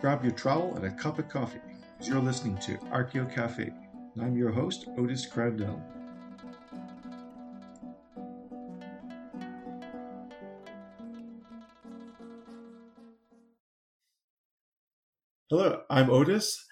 [0.00, 1.60] grab your trowel and a cup of coffee.
[2.02, 3.70] You're listening to Archeo Cafe.
[4.20, 5.80] I'm your host, Otis Crandell.
[15.48, 16.66] Hello, I'm Otis,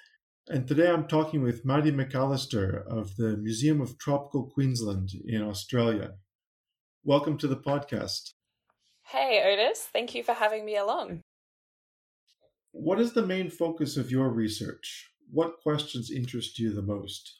[0.49, 6.15] and today I'm talking with Maddie McAllister of the Museum of Tropical Queensland in Australia.
[7.05, 8.33] Welcome to the podcast.
[9.07, 9.89] Hey, Otis.
[9.93, 11.21] Thank you for having me along.
[12.77, 15.13] What is the main focus of your research?
[15.31, 17.39] What questions interest you the most?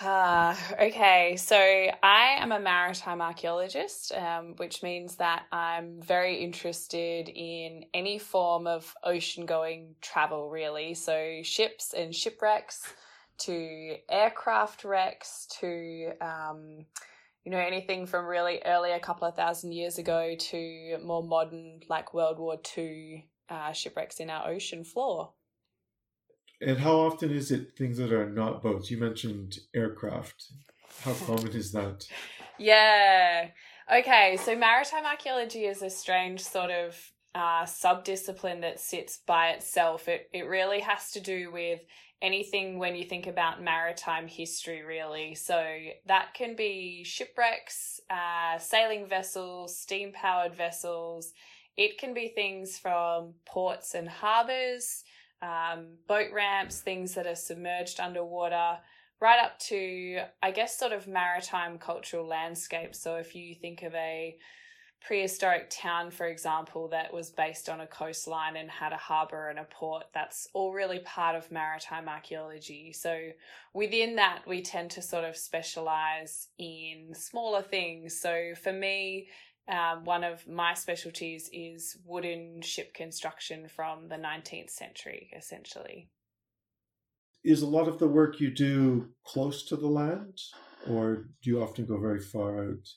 [0.00, 7.28] Uh, okay, so I am a maritime archaeologist, um, which means that I'm very interested
[7.28, 10.94] in any form of ocean going travel, really.
[10.94, 12.82] So, ships and shipwrecks,
[13.40, 16.86] to aircraft wrecks, to um,
[17.44, 21.80] you know anything from really early, a couple of thousand years ago, to more modern,
[21.90, 25.32] like World War II uh, shipwrecks in our ocean floor.
[26.60, 28.90] And how often is it things that are not boats?
[28.90, 30.52] You mentioned aircraft.
[31.02, 32.06] How common is that?
[32.58, 33.48] Yeah.
[33.92, 36.96] Okay, so maritime archaeology is a strange sort of
[37.34, 40.08] uh, subdiscipline that sits by itself.
[40.08, 41.80] It it really has to do with
[42.22, 45.34] anything when you think about maritime history, really.
[45.34, 45.62] So
[46.06, 51.32] that can be shipwrecks, uh, sailing vessels, steam powered vessels.
[51.76, 55.04] It can be things from ports and harbors
[55.42, 58.78] um, boat ramps, things that are submerged underwater,
[59.20, 63.00] right up to, I guess, sort of maritime cultural landscapes.
[63.00, 64.36] So if you think of a
[65.06, 69.58] prehistoric town, for example, that was based on a coastline and had a harbour and
[69.58, 72.92] a port, that's all really part of maritime archaeology.
[72.92, 73.28] So
[73.72, 78.20] within that, we tend to sort of specialise in smaller things.
[78.20, 79.28] So for me,
[79.68, 86.08] um, one of my specialties is wooden ship construction from the 19th century, essentially.
[87.44, 90.38] Is a lot of the work you do close to the land,
[90.88, 92.88] or do you often go very far out?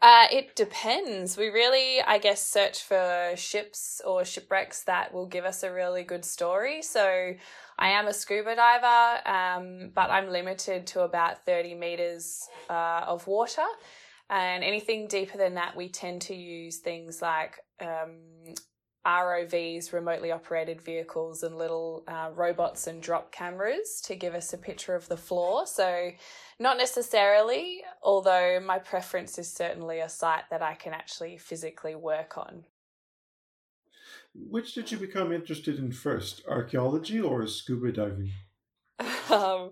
[0.00, 1.36] Uh, it depends.
[1.36, 6.04] We really, I guess, search for ships or shipwrecks that will give us a really
[6.04, 6.82] good story.
[6.82, 7.34] So,
[7.80, 13.26] I am a scuba diver, um, but I'm limited to about 30 meters uh, of
[13.26, 13.66] water.
[14.30, 18.18] And anything deeper than that, we tend to use things like um,
[19.06, 24.58] ROVs, remotely operated vehicles, and little uh, robots and drop cameras to give us a
[24.58, 25.66] picture of the floor.
[25.66, 26.10] So,
[26.58, 32.36] not necessarily, although my preference is certainly a site that I can actually physically work
[32.36, 32.64] on.
[34.34, 38.32] Which did you become interested in first, archaeology or scuba diving?
[39.30, 39.70] um,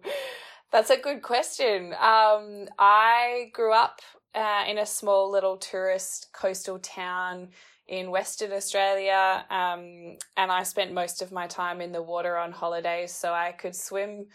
[0.72, 1.92] that's a good question.
[1.92, 4.00] Um, I grew up
[4.36, 7.48] uh, in a small little tourist coastal town
[7.88, 12.52] in Western Australia, um, and I spent most of my time in the water on
[12.52, 14.26] holidays, so I could swim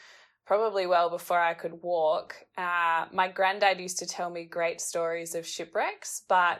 [0.46, 2.36] probably well before I could walk.
[2.58, 6.60] Uh, my granddad used to tell me great stories of shipwrecks, but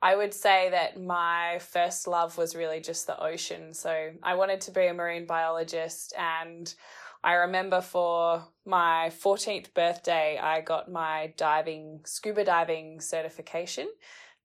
[0.00, 3.74] I would say that my first love was really just the ocean.
[3.74, 6.72] So I wanted to be a marine biologist and
[7.22, 13.88] I remember for my 14th birthday, I got my diving, scuba diving certification.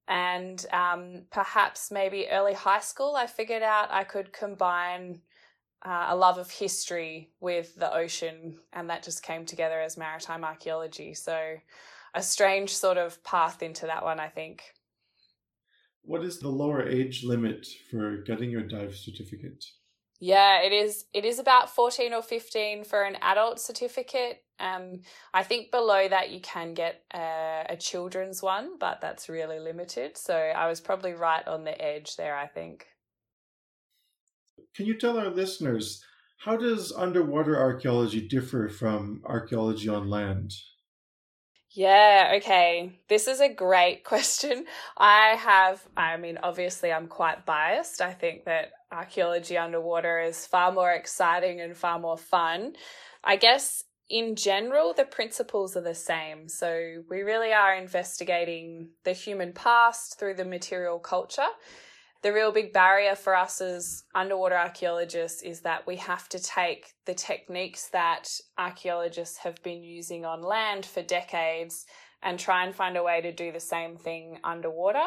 [0.07, 5.21] And um, perhaps maybe early high school, I figured out I could combine
[5.85, 10.43] uh, a love of history with the ocean, and that just came together as maritime
[10.43, 11.13] archaeology.
[11.13, 11.55] So,
[12.15, 14.63] a strange sort of path into that one, I think.
[16.03, 19.65] What is the lower age limit for getting your dive certificate?
[20.19, 21.05] Yeah, it is.
[21.13, 24.43] It is about fourteen or fifteen for an adult certificate.
[24.59, 25.01] Um,
[25.33, 30.17] I think below that you can get a, a children's one, but that's really limited.
[30.17, 32.37] So I was probably right on the edge there.
[32.37, 32.87] I think.
[34.75, 36.03] Can you tell our listeners
[36.37, 40.53] how does underwater archaeology differ from archaeology on land?
[41.75, 42.99] Yeah, okay.
[43.09, 44.65] This is a great question.
[44.97, 47.99] I have, I mean, obviously, I'm quite biased.
[47.99, 52.73] I think that archaeology underwater is far more exciting and far more fun.
[53.23, 56.47] I guess in general, the principles are the same.
[56.47, 61.47] So we really are investigating the human past through the material culture
[62.23, 66.93] the real big barrier for us as underwater archaeologists is that we have to take
[67.05, 71.85] the techniques that archaeologists have been using on land for decades
[72.23, 75.03] and try and find a way to do the same thing underwater.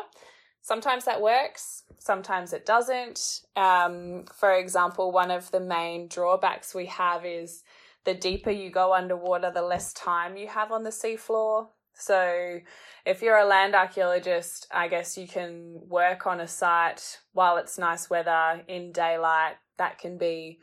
[0.60, 3.40] Sometimes that works, sometimes it doesn't.
[3.56, 7.62] Um, for example, one of the main drawbacks we have is
[8.04, 11.68] the deeper you go underwater, the less time you have on the seafloor.
[11.98, 12.58] So,
[13.06, 17.78] if you're a land archaeologist, I guess you can work on a site while it's
[17.78, 20.58] nice weather in daylight that can be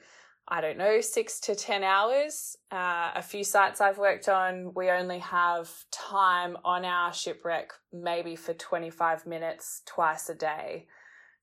[0.47, 2.57] I don't know, six to 10 hours.
[2.69, 8.35] Uh, a few sites I've worked on, we only have time on our shipwreck maybe
[8.35, 10.87] for 25 minutes twice a day.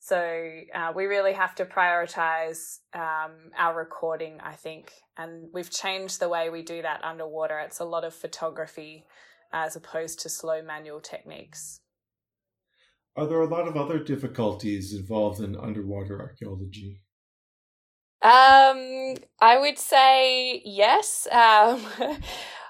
[0.00, 0.16] So
[0.74, 4.92] uh, we really have to prioritize um, our recording, I think.
[5.16, 7.58] And we've changed the way we do that underwater.
[7.58, 9.06] It's a lot of photography
[9.52, 11.80] as opposed to slow manual techniques.
[13.16, 17.00] Are there a lot of other difficulties involved in underwater archaeology?
[18.22, 21.26] Um, I would say yes.
[21.30, 21.84] Um,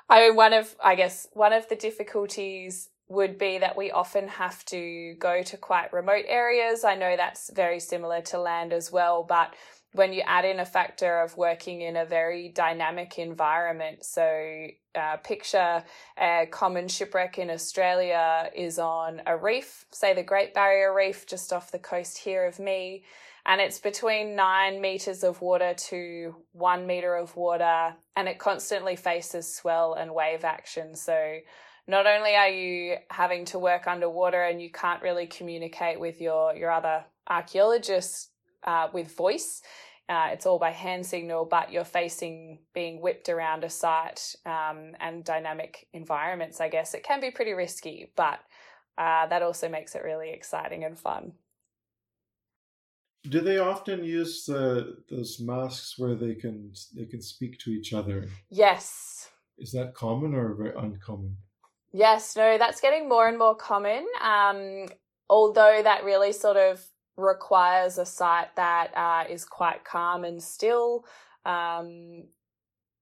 [0.08, 4.28] I mean, one of, I guess, one of the difficulties would be that we often
[4.28, 6.84] have to go to quite remote areas.
[6.84, 9.54] I know that's very similar to land as well, but
[9.92, 15.16] when you add in a factor of working in a very dynamic environment, so uh,
[15.18, 15.82] picture
[16.18, 21.52] a common shipwreck in Australia is on a reef, say the Great Barrier Reef, just
[21.52, 23.02] off the coast here of me
[23.46, 28.96] and it's between nine meters of water to one meter of water, and it constantly
[28.96, 30.94] faces swell and wave action.
[30.94, 31.38] So,
[31.86, 36.54] not only are you having to work underwater and you can't really communicate with your,
[36.54, 38.28] your other archaeologists
[38.64, 39.62] uh, with voice,
[40.10, 44.92] uh, it's all by hand signal, but you're facing being whipped around a site um,
[44.98, 46.94] and dynamic environments, I guess.
[46.94, 48.40] It can be pretty risky, but
[48.98, 51.32] uh, that also makes it really exciting and fun.
[53.28, 57.92] Do they often use the those masks where they can they can speak to each
[57.92, 58.28] other?
[58.48, 59.28] Yes.
[59.58, 61.36] Is that common or very uncommon?
[61.92, 64.06] Yes, no, that's getting more and more common.
[64.22, 64.86] Um,
[65.28, 66.84] although that really sort of
[67.16, 71.04] requires a site that uh, is quite calm and still
[71.44, 72.24] um,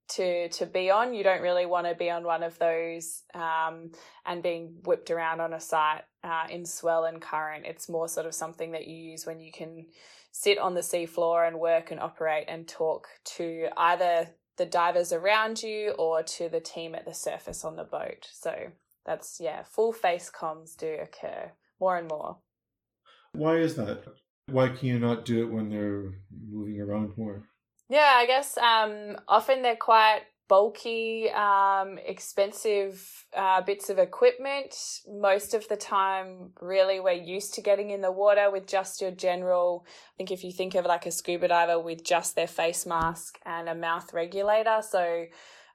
[0.09, 1.15] to to be on.
[1.15, 3.93] You don't really want to be on one of those um,
[4.27, 7.67] and being whipped around on a site uh, in swell and current.
[7.67, 9.87] It's more sort of something that you use when you can
[10.33, 15.63] sit on the seafloor and work and operate and talk to either the divers around
[15.63, 18.29] you or to the team at the surface on the boat.
[18.33, 18.73] So
[19.07, 22.39] that's yeah, full face comms do occur more and more.
[23.33, 24.05] Why is that?
[24.47, 26.15] Why can you not do it when they're
[26.51, 27.43] moving around more?
[27.91, 34.75] Yeah, I guess um, often they're quite bulky, um, expensive uh, bits of equipment.
[35.07, 39.11] Most of the time, really, we're used to getting in the water with just your
[39.11, 39.85] general.
[39.87, 43.39] I think if you think of like a scuba diver with just their face mask
[43.45, 45.27] and a mouth regulator, so.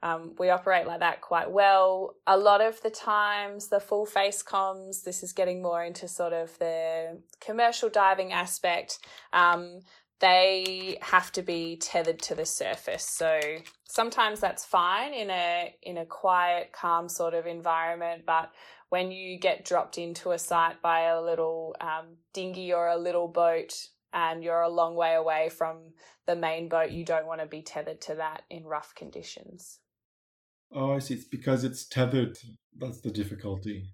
[0.04, 2.16] Um, we operate like that quite well.
[2.28, 6.34] A lot of the times, the full face comms, this is getting more into sort
[6.34, 9.00] of the commercial diving aspect.
[9.32, 9.80] Um,
[10.20, 13.06] they have to be tethered to the surface.
[13.06, 13.40] So
[13.86, 18.52] sometimes that's fine in a in a quiet, calm sort of environment, but
[18.90, 23.28] when you get dropped into a site by a little um, dinghy or a little
[23.28, 23.74] boat
[24.12, 25.94] and you're a long way away from
[26.28, 29.80] the main boat, you don't want to be tethered to that in rough conditions.
[30.74, 31.16] Oh, I see.
[31.16, 32.38] It's because it's tethered.
[32.78, 33.90] That's the difficulty.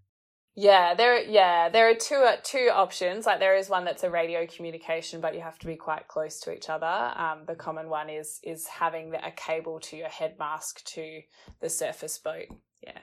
[0.55, 1.21] Yeah, there.
[1.21, 3.25] Yeah, there are two uh, two options.
[3.25, 6.39] Like there is one that's a radio communication, but you have to be quite close
[6.41, 7.13] to each other.
[7.15, 11.21] Um, the common one is is having the, a cable to your head mask to
[11.61, 12.47] the surface boat.
[12.81, 12.99] Yeah.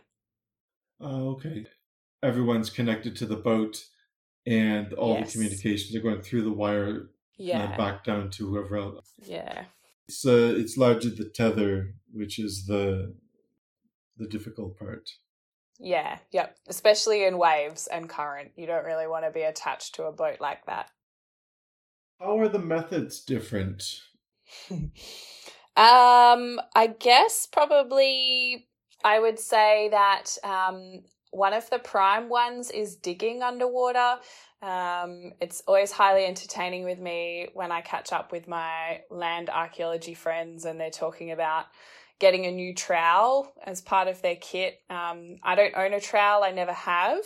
[1.00, 1.66] Uh, okay.
[2.22, 3.84] Everyone's connected to the boat,
[4.46, 5.26] and all yes.
[5.26, 7.10] the communications are going through the wire.
[7.38, 7.68] Yeah.
[7.68, 9.12] And back down to whoever else.
[9.22, 9.64] Yeah.
[10.24, 13.14] Uh, it's largely the tether, which is the
[14.16, 15.10] the difficult part.
[15.78, 16.56] Yeah, yep.
[16.68, 18.52] Especially in waves and current.
[18.56, 20.90] You don't really want to be attached to a boat like that.
[22.20, 24.00] How are the methods different?
[24.70, 24.90] um,
[25.76, 28.68] I guess probably
[29.04, 34.16] I would say that um, one of the prime ones is digging underwater.
[34.62, 40.14] Um, it's always highly entertaining with me when I catch up with my land archaeology
[40.14, 41.66] friends and they're talking about
[42.18, 44.80] getting a new trowel as part of their kit.
[44.88, 47.20] Um, I don't own a trowel, I never have.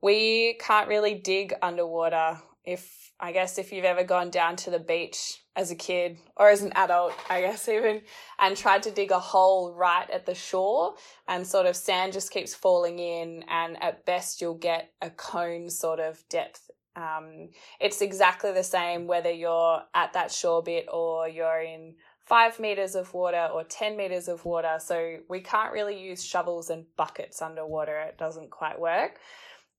[0.00, 2.38] We can't really dig underwater.
[2.64, 6.50] If I guess if you've ever gone down to the beach as a kid or
[6.50, 8.02] as an adult, I guess even,
[8.38, 10.94] and tried to dig a hole right at the shore
[11.26, 15.68] and sort of sand just keeps falling in, and at best you'll get a cone
[15.68, 16.70] sort of depth.
[16.94, 21.94] Um, it's exactly the same whether you're at that shore bit or you're in
[22.28, 24.76] five meters of water or 10 meters of water.
[24.78, 27.98] So we can't really use shovels and buckets underwater.
[28.00, 29.18] It doesn't quite work.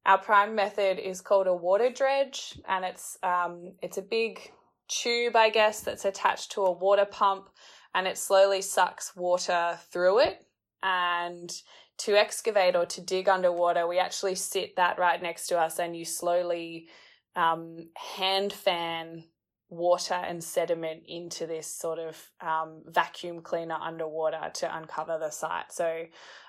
[0.05, 4.51] Our prime method is called a water dredge, and it's um, it's a big
[4.87, 7.49] tube, I guess, that's attached to a water pump,
[7.93, 10.45] and it slowly sucks water through it.
[10.81, 11.51] And
[11.99, 15.95] to excavate or to dig underwater, we actually sit that right next to us, and
[15.95, 16.87] you slowly
[17.35, 19.25] um, hand fan
[19.69, 25.71] water and sediment into this sort of um, vacuum cleaner underwater to uncover the site.
[25.71, 26.05] So,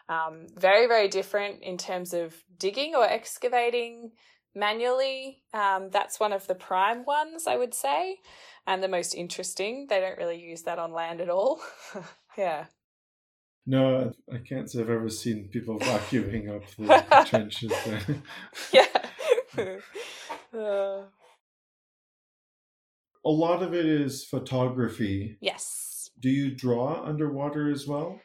[0.09, 4.13] um, very, very different in terms of digging or excavating
[4.55, 5.43] manually.
[5.55, 8.17] Um, that's one of the prime ones, I would say,
[8.67, 9.87] and the most interesting.
[9.89, 11.61] They don't really use that on land at all.
[12.39, 12.67] yeah.
[13.67, 18.23] No, I can't say I've ever seen people vacuuming up the trenches there.
[18.73, 19.69] yeah.
[20.59, 21.03] uh
[23.25, 25.37] a lot of it is photography.
[25.41, 26.11] Yes.
[26.19, 28.21] Do you draw underwater as well?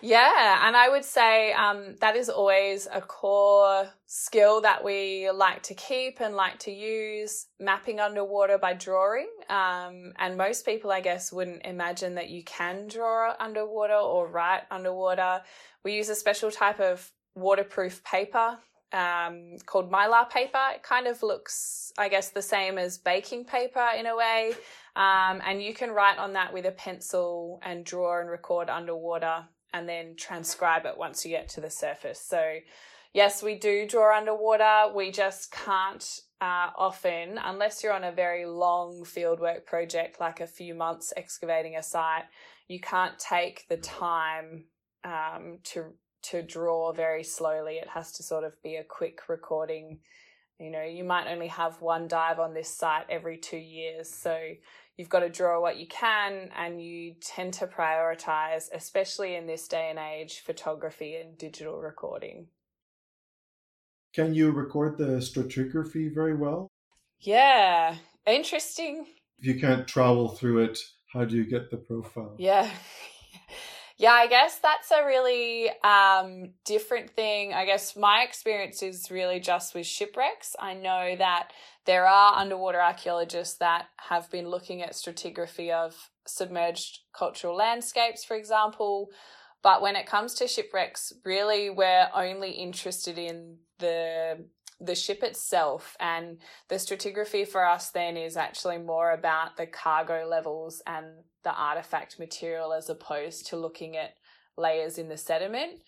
[0.00, 5.62] Yeah, and I would say um, that is always a core skill that we like
[5.64, 9.28] to keep and like to use mapping underwater by drawing.
[9.48, 14.62] Um, and most people, I guess, wouldn't imagine that you can draw underwater or write
[14.70, 15.42] underwater.
[15.84, 18.58] We use a special type of waterproof paper
[18.92, 20.60] um, called mylar paper.
[20.74, 24.52] It kind of looks, I guess, the same as baking paper in a way.
[24.96, 29.44] Um, and you can write on that with a pencil and draw and record underwater
[29.72, 32.20] and then transcribe it once you get to the surface.
[32.20, 32.56] So,
[33.12, 34.92] yes, we do draw underwater.
[34.94, 40.46] We just can't uh, often, unless you're on a very long fieldwork project, like a
[40.46, 42.24] few months excavating a site,
[42.68, 44.64] you can't take the time
[45.04, 47.74] um, to to draw very slowly.
[47.74, 50.00] It has to sort of be a quick recording.
[50.58, 54.12] You know, you might only have one dive on this site every two years.
[54.12, 54.36] So
[54.96, 59.68] you've got to draw what you can and you tend to prioritize, especially in this
[59.68, 62.48] day and age, photography and digital recording.
[64.14, 66.68] Can you record the stratigraphy very well?
[67.20, 67.94] Yeah,
[68.26, 69.06] interesting.
[69.38, 70.78] If you can't travel through it,
[71.12, 72.34] how do you get the profile?
[72.38, 72.68] Yeah,
[73.98, 77.52] yeah, I guess that's a really um, different thing.
[77.52, 80.54] I guess my experience is really just with shipwrecks.
[80.58, 81.50] I know that
[81.84, 88.36] there are underwater archaeologists that have been looking at stratigraphy of submerged cultural landscapes, for
[88.36, 89.08] example.
[89.64, 94.46] But when it comes to shipwrecks, really we're only interested in the
[94.80, 100.26] the ship itself and the stratigraphy for us then is actually more about the cargo
[100.26, 101.06] levels and
[101.44, 104.14] the artifact material as opposed to looking at
[104.56, 105.82] layers in the sediment.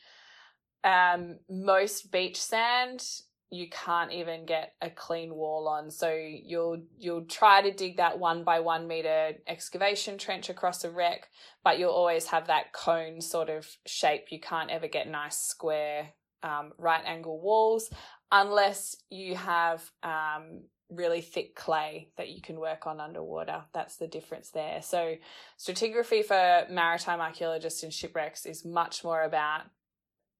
[0.82, 3.04] Um, most beach sand
[3.52, 5.90] you can't even get a clean wall on.
[5.90, 10.90] So you'll you'll try to dig that one by one meter excavation trench across a
[10.90, 11.28] wreck,
[11.64, 14.26] but you'll always have that cone sort of shape.
[14.30, 16.10] You can't ever get nice square
[16.44, 17.90] um, right angle walls
[18.32, 23.64] unless you have um, really thick clay that you can work on underwater.
[23.72, 24.82] That's the difference there.
[24.82, 25.16] So,
[25.58, 29.62] stratigraphy for maritime archaeologists and shipwrecks is much more about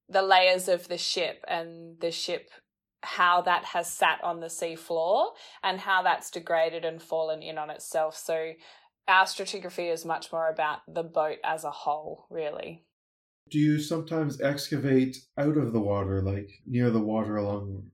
[0.09, 2.49] the layers of the ship and the ship
[3.03, 5.31] how that has sat on the sea floor
[5.63, 8.15] and how that's degraded and fallen in on itself.
[8.15, 8.53] So
[9.07, 12.85] our stratigraphy is much more about the boat as a whole, really.
[13.51, 17.91] Do you sometimes excavate out of the water, like near the water along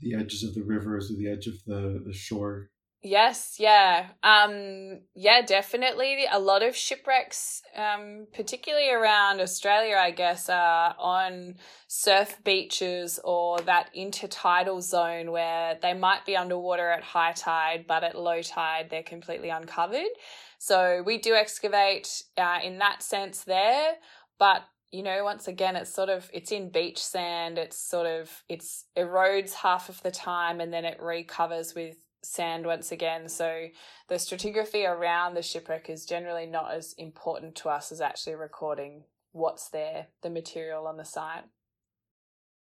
[0.00, 2.70] the edges of the rivers or the edge of the, the shore.
[3.02, 4.08] Yes, yeah.
[4.22, 6.26] Um yeah, definitely.
[6.30, 13.60] A lot of shipwrecks, um, particularly around Australia, I guess, are on surf beaches or
[13.60, 18.88] that intertidal zone where they might be underwater at high tide, but at low tide
[18.90, 20.10] they're completely uncovered.
[20.58, 23.92] So we do excavate uh, in that sense there,
[24.38, 24.62] but
[24.92, 28.84] you know once again it's sort of it's in beach sand it's sort of it's
[28.96, 33.28] erodes half of the time and then it recovers with sand once again.
[33.28, 33.68] So
[34.08, 39.04] the stratigraphy around the shipwreck is generally not as important to us as actually recording
[39.32, 41.44] what's there the material on the site.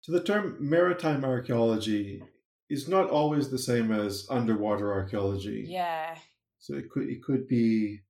[0.02, 2.24] So the term maritime archaeology
[2.70, 5.66] is not always the same as underwater archaeology.
[5.68, 6.16] Yeah.
[6.60, 8.02] So it could it could be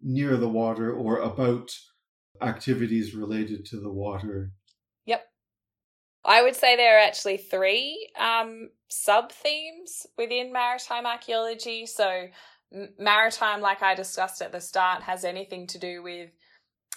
[0.00, 1.70] near the water or about
[2.42, 4.52] activities related to the water.
[5.06, 5.24] Yep.
[6.24, 11.86] I would say there are actually three um, sub themes within maritime archaeology.
[11.86, 12.28] So,
[12.98, 16.30] maritime, like I discussed at the start, has anything to do with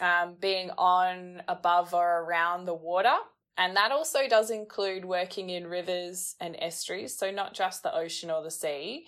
[0.01, 3.15] um, being on, above, or around the water.
[3.57, 8.31] And that also does include working in rivers and estuaries, so not just the ocean
[8.31, 9.05] or the sea,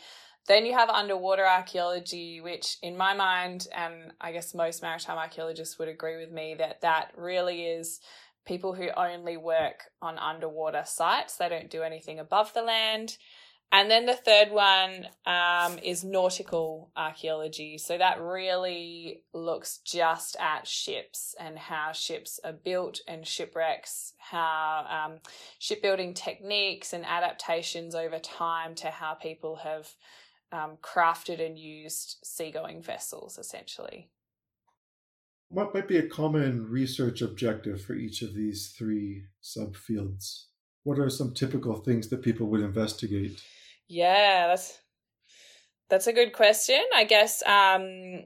[0.48, 5.80] then you have underwater archaeology, which, in my mind, and I guess most maritime archaeologists
[5.80, 8.02] would agree with me, that that really is
[8.46, 11.38] people who only work on underwater sites.
[11.38, 13.18] They don't do anything above the land.
[13.72, 17.80] And then the third one um, is nautical archaeology.
[17.80, 24.86] So that really looks just at ships and how ships are built and shipwrecks, how
[24.88, 25.20] um,
[25.58, 29.90] shipbuilding techniques and adaptations over time to how people have
[30.54, 34.10] um, crafted and used seagoing vessels, essentially.
[35.50, 40.46] What might be a common research objective for each of these three subfields?
[40.84, 43.42] What are some typical things that people would investigate?
[43.88, 44.80] Yeah, that's
[45.90, 46.82] that's a good question.
[46.96, 48.24] I guess um,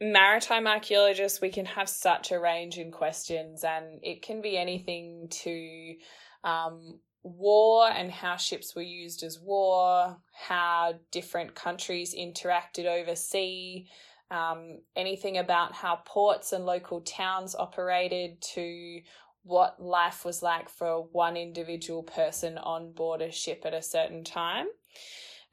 [0.00, 5.28] maritime archaeologists we can have such a range in questions, and it can be anything
[5.30, 5.94] to
[6.42, 13.88] um, war and how ships were used as war, how different countries interacted overseas,
[14.30, 19.00] um, anything about how ports and local towns operated, to
[19.42, 24.24] what life was like for one individual person on board a ship at a certain
[24.24, 24.66] time.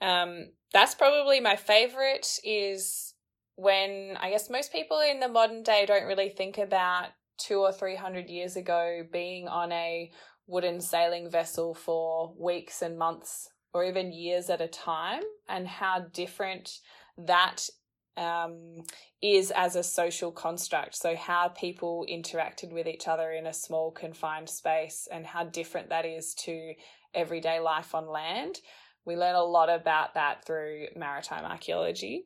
[0.02, 3.14] Um, that's probably my favorite is
[3.56, 7.72] when I guess most people in the modern day don't really think about two or
[7.72, 10.12] three hundred years ago being on a
[10.52, 16.06] wooden sailing vessel for weeks and months or even years at a time, and how
[16.12, 16.80] different
[17.18, 17.70] that
[18.18, 18.84] um,
[19.22, 20.96] is as a social construct.
[20.96, 25.90] So, how people interacted with each other in a small, confined space, and how different
[25.90, 26.74] that is to
[27.14, 28.58] everyday life on land.
[29.06, 32.26] We learn a lot about that through maritime archaeology.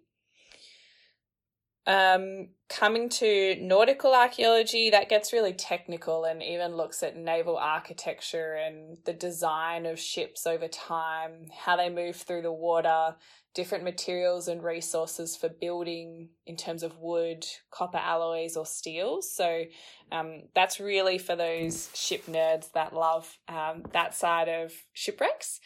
[1.88, 8.54] Um, coming to nautical archaeology, that gets really technical and even looks at naval architecture
[8.56, 13.16] and the design of ships over time, how they move through the water,
[13.54, 19.32] different materials and resources for building in terms of wood, copper alloys, or steels.
[19.32, 19.64] So
[20.12, 25.60] um, that's really for those ship nerds that love um, that side of shipwrecks.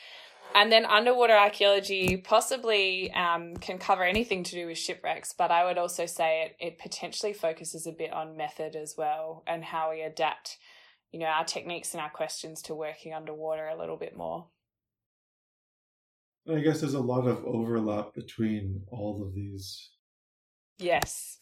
[0.55, 5.65] And then underwater archaeology possibly um, can cover anything to do with shipwrecks, but I
[5.65, 9.91] would also say it, it potentially focuses a bit on method as well and how
[9.91, 10.57] we adapt,
[11.11, 14.47] you know, our techniques and our questions to working underwater a little bit more.
[16.51, 19.91] I guess there's a lot of overlap between all of these.
[20.79, 21.39] Yes,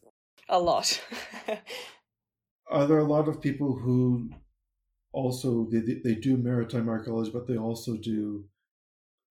[0.49, 1.01] a lot.
[2.69, 4.29] Are there a lot of people who
[5.13, 8.45] also they they do maritime archaeology, but they also do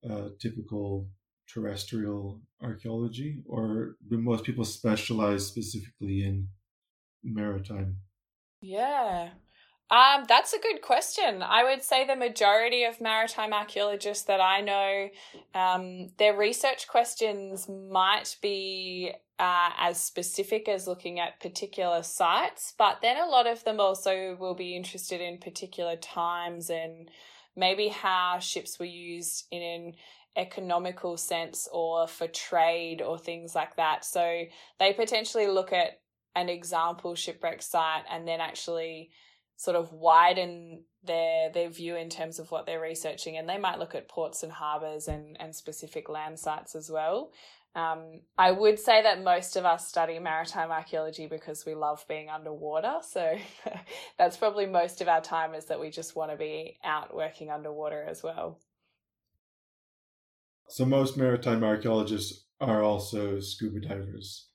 [0.09, 1.09] uh, typical
[1.49, 6.49] terrestrial archaeology, or do most people specialize specifically in
[7.23, 7.97] maritime?
[8.61, 9.31] Yeah.
[9.89, 11.43] Um, that's a good question.
[11.43, 15.09] I would say the majority of maritime archaeologists that I know,
[15.55, 22.99] um, their research questions might be uh, as specific as looking at particular sites, but
[23.01, 27.09] then a lot of them also will be interested in particular times and
[27.57, 29.93] maybe how ships were used in an
[30.37, 34.05] economical sense or for trade or things like that.
[34.05, 34.45] So
[34.79, 36.01] they potentially look at
[36.35, 39.11] an example shipwreck site and then actually
[39.57, 43.79] sort of widen their their view in terms of what they're researching and they might
[43.79, 47.31] look at ports and harbors and and specific land sites as well
[47.77, 52.31] um, I would say that most of us study maritime archaeology because we love being
[52.31, 52.95] underwater.
[53.03, 53.37] So
[54.19, 57.51] that's probably most of our time is that we just want to be out working
[57.51, 58.59] underwater as well.
[60.69, 64.49] So most maritime archaeologists are also scuba divers.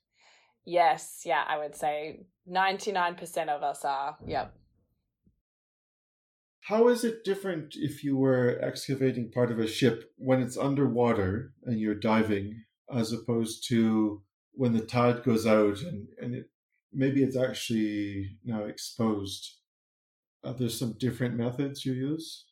[0.64, 4.16] Yes, yeah, I would say 99% of us are.
[4.26, 4.52] Yep.
[6.62, 11.52] How is it different if you were excavating part of a ship when it's underwater
[11.64, 16.50] and you're diving as opposed to when the tide goes out and, and it
[16.92, 19.58] maybe it's actually now exposed.
[20.44, 22.46] Are there some different methods you use.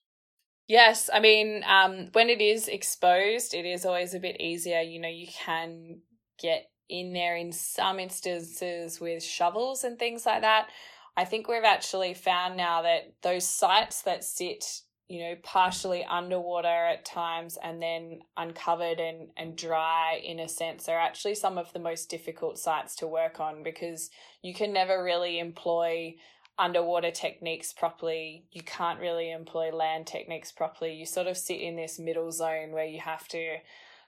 [0.68, 4.80] Yes, I mean, um, when it is exposed, it is always a bit easier.
[4.80, 6.00] You know, you can
[6.38, 10.68] get in there in some instances with shovels and things like that.
[11.16, 14.64] I think we've actually found now that those sites that sit
[15.10, 20.88] you know, partially underwater at times and then uncovered and, and dry in a sense
[20.88, 24.08] are actually some of the most difficult sites to work on because
[24.40, 26.14] you can never really employ
[26.60, 28.44] underwater techniques properly.
[28.52, 30.94] You can't really employ land techniques properly.
[30.94, 33.56] You sort of sit in this middle zone where you have to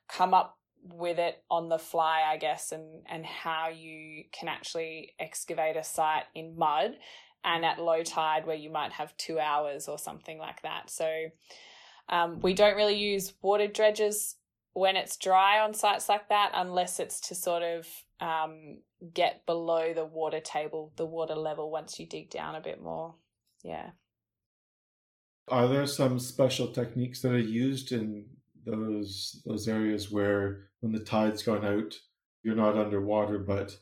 [0.08, 5.14] come up with it on the fly, I guess, and, and how you can actually
[5.18, 6.92] excavate a site in mud
[7.44, 10.90] and at low tide where you might have two hours or something like that.
[10.90, 11.26] So
[12.08, 14.36] um, we don't really use water dredges
[14.74, 17.86] when it's dry on sites like that unless it's to sort of
[18.20, 18.78] um,
[19.12, 23.14] get below the water table, the water level once you dig down a bit more.
[23.62, 23.90] Yeah.
[25.48, 28.26] Are there some special techniques that are used in
[28.64, 31.94] those those areas where when the tide's gone out,
[32.42, 33.76] you're not underwater, but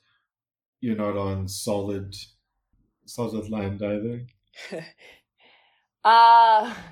[0.80, 2.14] you're not on solid
[3.10, 4.26] solid land either?
[6.04, 6.74] uh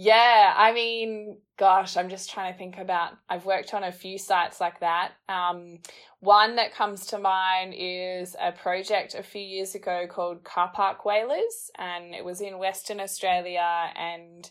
[0.00, 3.14] Yeah, I mean, gosh, I'm just trying to think about.
[3.28, 5.14] I've worked on a few sites like that.
[5.28, 5.80] Um,
[6.20, 11.04] one that comes to mind is a project a few years ago called Car Park
[11.04, 14.48] Whalers, and it was in Western Australia and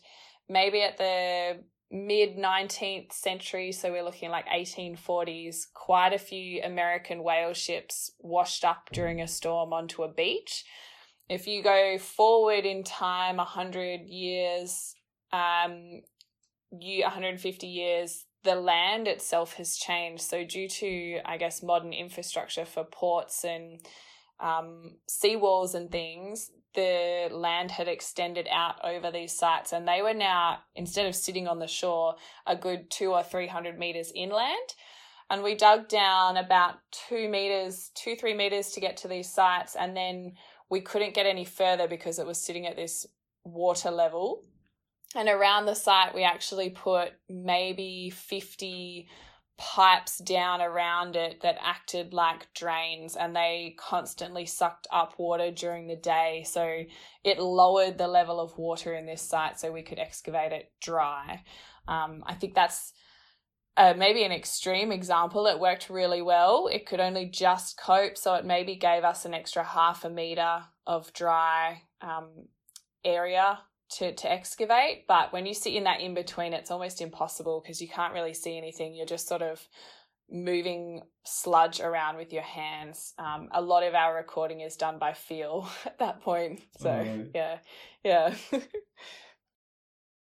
[0.49, 7.23] maybe at the mid 19th century, so we're looking like 1840s, quite a few American
[7.23, 10.65] whale ships washed up during a storm onto a beach.
[11.29, 14.95] If you go forward in time 100 years,
[15.31, 16.01] um,
[16.71, 20.23] you 150 years, the land itself has changed.
[20.23, 23.79] So due to, I guess, modern infrastructure for ports and
[24.39, 30.13] um, seawalls and things, the land had extended out over these sites and they were
[30.13, 34.73] now, instead of sitting on the shore, a good two or 300 meters inland.
[35.29, 39.75] And we dug down about two meters, two, three meters to get to these sites.
[39.75, 40.33] And then
[40.69, 43.05] we couldn't get any further because it was sitting at this
[43.43, 44.43] water level.
[45.15, 49.07] And around the site, we actually put maybe 50
[49.57, 55.87] pipes down around it that acted like drains and they constantly sucked up water during
[55.87, 56.43] the day.
[56.47, 56.83] So
[57.23, 61.43] it lowered the level of water in this site so we could excavate it dry.
[61.87, 62.93] Um, I think that's
[63.77, 65.47] uh, maybe an extreme example.
[65.47, 66.67] It worked really well.
[66.71, 70.63] It could only just cope, so it maybe gave us an extra half a meter
[70.85, 72.47] of dry um,
[73.03, 73.59] area
[73.91, 75.05] to, to excavate.
[75.07, 78.33] But when you sit in that in between, it's almost impossible because you can't really
[78.33, 78.93] see anything.
[78.95, 79.67] You're just sort of
[80.29, 83.13] moving sludge around with your hands.
[83.17, 86.61] Um, a lot of our recording is done by feel at that point.
[86.79, 87.29] So, right.
[87.33, 87.57] yeah,
[88.03, 88.35] yeah.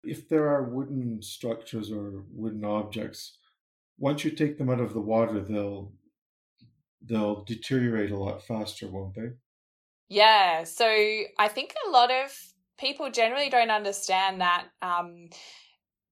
[0.04, 3.38] if there are wooden structures or wooden objects,
[3.98, 5.94] once you take them out of the water, they'll
[7.02, 9.30] they'll deteriorate a lot faster, won't they?
[10.10, 10.63] Yeah.
[10.63, 12.38] So I think a lot of
[12.78, 15.30] people generally don't understand that um,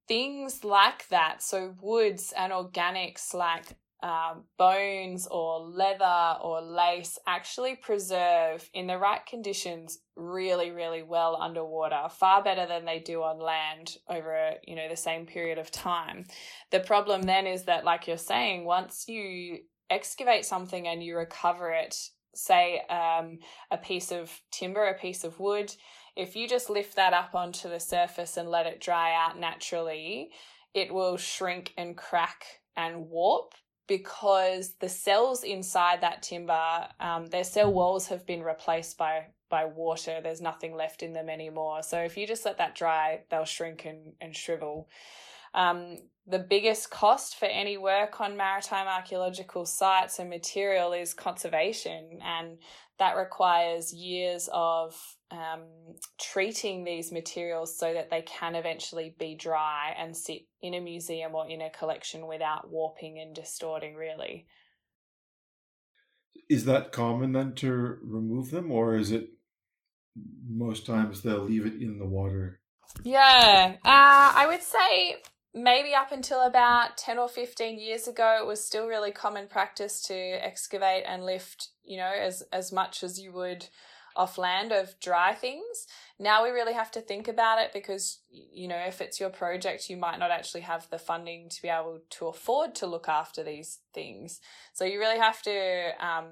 [0.08, 3.66] things like that, so woods and organics like
[4.04, 11.38] uh, bones or leather or lace actually preserve in the right conditions really really well
[11.42, 15.72] underwater far better than they do on land over you know the same period of
[15.72, 16.26] time.
[16.72, 21.72] The problem then is that like you're saying once you excavate something and you recover
[21.72, 21.96] it
[22.36, 23.40] say um,
[23.72, 25.74] a piece of timber a piece of wood
[26.16, 30.32] if you just lift that up onto the surface and let it dry out naturally,
[30.74, 32.46] it will shrink and crack
[32.76, 33.54] and warp
[33.88, 39.66] because the cells inside that timber, um, their cell walls have been replaced by by
[39.66, 40.20] water.
[40.24, 41.84] There's nothing left in them anymore.
[41.84, 44.90] So if you just let that dry, they'll shrink and, and shrivel.
[45.54, 52.20] Um, the biggest cost for any work on maritime archaeological sites and material is conservation,
[52.24, 52.58] and
[53.00, 54.96] that requires years of
[55.32, 55.64] um,
[56.20, 61.34] treating these materials so that they can eventually be dry and sit in a museum
[61.34, 64.48] or in a collection without warping and distorting, really.
[66.50, 69.30] Is that common then to remove them, or is it
[70.48, 72.60] most times they'll leave it in the water?
[73.04, 75.16] Yeah, uh, I would say
[75.54, 80.02] maybe up until about 10 or 15 years ago it was still really common practice
[80.02, 83.68] to excavate and lift you know as as much as you would
[84.16, 85.88] off land of dry things.
[86.20, 89.90] Now we really have to think about it because you know if it's your project
[89.90, 93.44] you might not actually have the funding to be able to afford to look after
[93.44, 94.40] these things.
[94.74, 96.28] So you really have to um,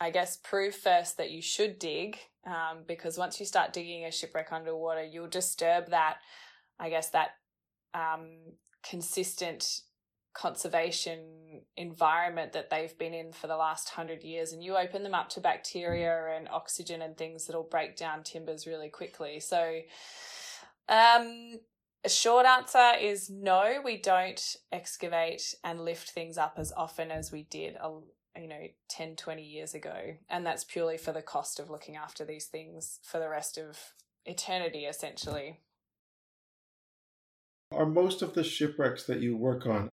[0.00, 4.10] i guess prove first that you should dig um, because once you start digging a
[4.10, 6.18] shipwreck underwater you'll disturb that
[6.78, 7.30] i guess that
[7.94, 8.28] um,
[8.82, 9.82] consistent
[10.34, 15.14] conservation environment that they've been in for the last hundred years and you open them
[15.14, 19.40] up to bacteria and oxygen and things that'll break down timbers really quickly.
[19.40, 19.80] So
[20.88, 21.58] um
[22.04, 27.32] a short answer is no we don't excavate and lift things up as often as
[27.32, 27.76] we did
[28.40, 32.24] you know 10 20 years ago and that's purely for the cost of looking after
[32.24, 33.78] these things for the rest of
[34.24, 35.60] eternity essentially
[37.72, 39.88] are most of the shipwrecks that you work on,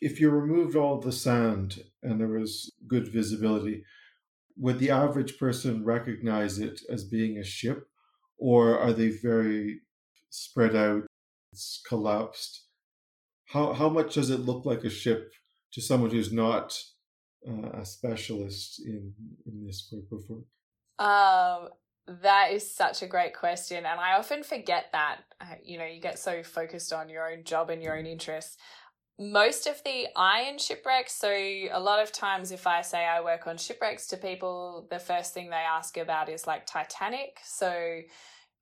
[0.00, 3.84] if you removed all the sand and there was good visibility,
[4.56, 7.86] would the average person recognize it as being a ship,
[8.38, 9.80] or are they very
[10.30, 11.04] spread out,
[11.52, 12.66] it's collapsed?
[13.46, 15.32] How how much does it look like a ship
[15.72, 16.78] to someone who's not
[17.48, 19.14] uh, a specialist in
[19.46, 20.44] in this group of work?
[20.98, 21.68] Um,
[22.06, 23.78] that is such a great question.
[23.78, 27.44] And I often forget that, uh, you know, you get so focused on your own
[27.44, 28.56] job and your own interests.
[29.18, 33.46] Most of the iron shipwrecks, so a lot of times if I say I work
[33.46, 37.38] on shipwrecks to people, the first thing they ask about is like Titanic.
[37.44, 38.00] So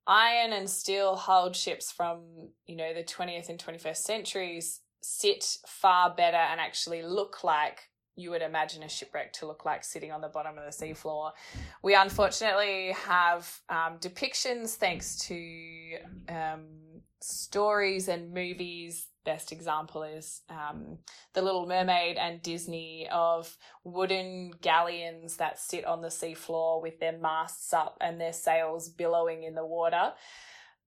[0.05, 6.13] iron and steel hulled ships from, you know, the 20th and 21st centuries sit far
[6.13, 10.21] better and actually look like you would imagine a shipwreck to look like sitting on
[10.21, 11.31] the bottom of the seafloor.
[11.81, 15.97] We unfortunately have um, depictions, thanks to
[16.29, 16.65] um,
[17.21, 19.07] stories and movies.
[19.23, 20.97] Best example is um,
[21.33, 27.17] The Little Mermaid and Disney of wooden galleons that sit on the seafloor with their
[27.17, 30.13] masts up and their sails billowing in the water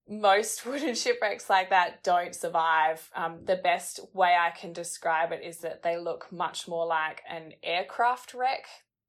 [0.07, 3.09] most wooden shipwrecks like that don't survive.
[3.15, 7.21] Um, the best way I can describe it is that they look much more like
[7.29, 8.65] an aircraft wreck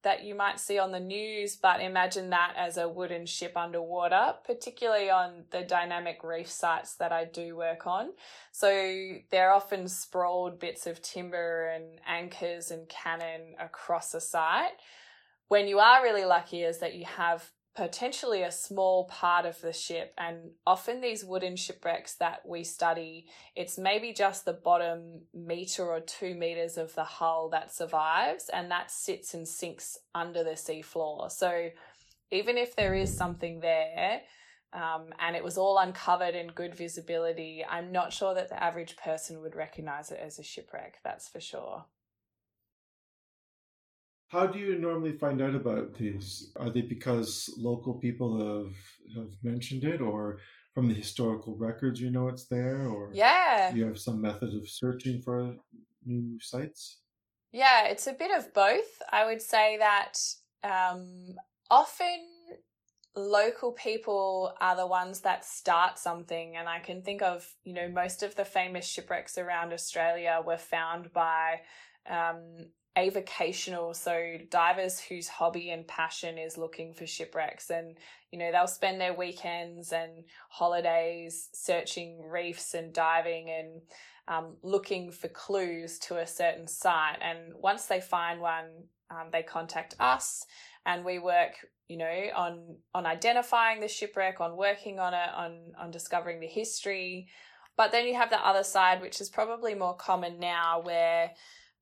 [0.07, 4.35] that you might see on the news, but imagine that as a wooden ship underwater,
[4.45, 8.11] particularly on the dynamic reef sites that I do work on.
[8.53, 8.69] So
[9.33, 14.71] they're often sprawled bits of timber and anchors and cannon across a site.
[15.49, 19.73] When you are really lucky is that you have potentially a small part of the
[19.73, 25.85] ship and often these wooden shipwrecks that we study it's maybe just the bottom meter
[25.85, 30.53] or two meters of the hull that survives and that sits and sinks under the
[30.53, 31.31] seafloor.
[31.31, 31.69] So
[32.31, 34.23] even if there is something there
[34.73, 38.97] um, and it was all uncovered in good visibility i'm not sure that the average
[38.97, 41.85] person would recognize it as a shipwreck that's for sure
[44.29, 46.53] how do you normally find out about these?
[46.57, 48.75] Are they because local people have
[49.17, 50.39] have mentioned it, or
[50.75, 54.69] from the historical records you know it's there, or yeah, you have some method of
[54.69, 55.55] searching for
[56.05, 57.01] new sites?
[57.53, 59.01] Yeah, it's a bit of both.
[59.11, 60.19] I would say that
[60.65, 61.37] um,
[61.71, 62.27] often
[63.15, 67.89] local people are the ones that start something and i can think of you know
[67.89, 71.59] most of the famous shipwrecks around australia were found by
[72.11, 77.71] um, avocational so divers whose hobby and passion is looking for shipwrecks.
[77.71, 77.97] And
[78.33, 83.83] you know they'll spend their weekends and holidays searching reefs and diving and
[84.29, 87.19] um, looking for clues to a certain site.
[87.21, 88.67] And once they find one
[89.11, 90.45] um, they contact us
[90.85, 91.53] and we work
[91.89, 96.47] you know on on identifying the shipwreck on working on it on on discovering the
[96.47, 97.29] history.
[97.77, 101.33] But then you have the other side which is probably more common now where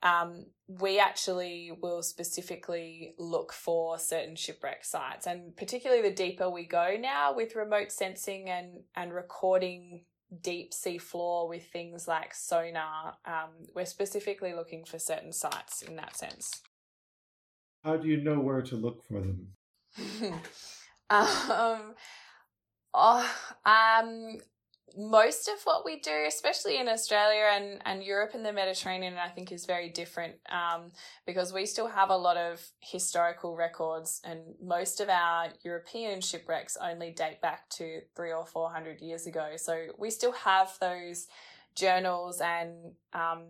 [0.05, 6.67] um, we actually will specifically look for certain shipwreck sites and particularly the deeper we
[6.67, 10.05] go now with remote sensing and and recording
[10.43, 15.97] deep sea floor with things like sonar um, we're specifically looking for certain sites in
[15.97, 16.63] that sense.
[17.83, 19.49] How do you know where to look for them?
[21.11, 21.95] Um,
[22.95, 23.35] oh,
[23.67, 24.39] um,
[24.97, 29.29] most of what we do, especially in Australia and, and Europe and the Mediterranean, I
[29.29, 30.93] think is very different um,
[31.27, 36.77] because we still have a lot of historical records, and most of our European shipwrecks
[36.81, 39.53] only date back to three or four hundred years ago.
[39.57, 41.27] So we still have those
[41.75, 43.45] journals and um,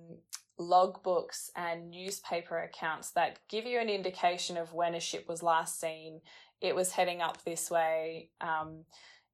[0.59, 5.81] logbooks and newspaper accounts that give you an indication of when a ship was last
[5.81, 6.21] seen.
[6.61, 8.31] It was heading up this way.
[8.41, 8.85] Um,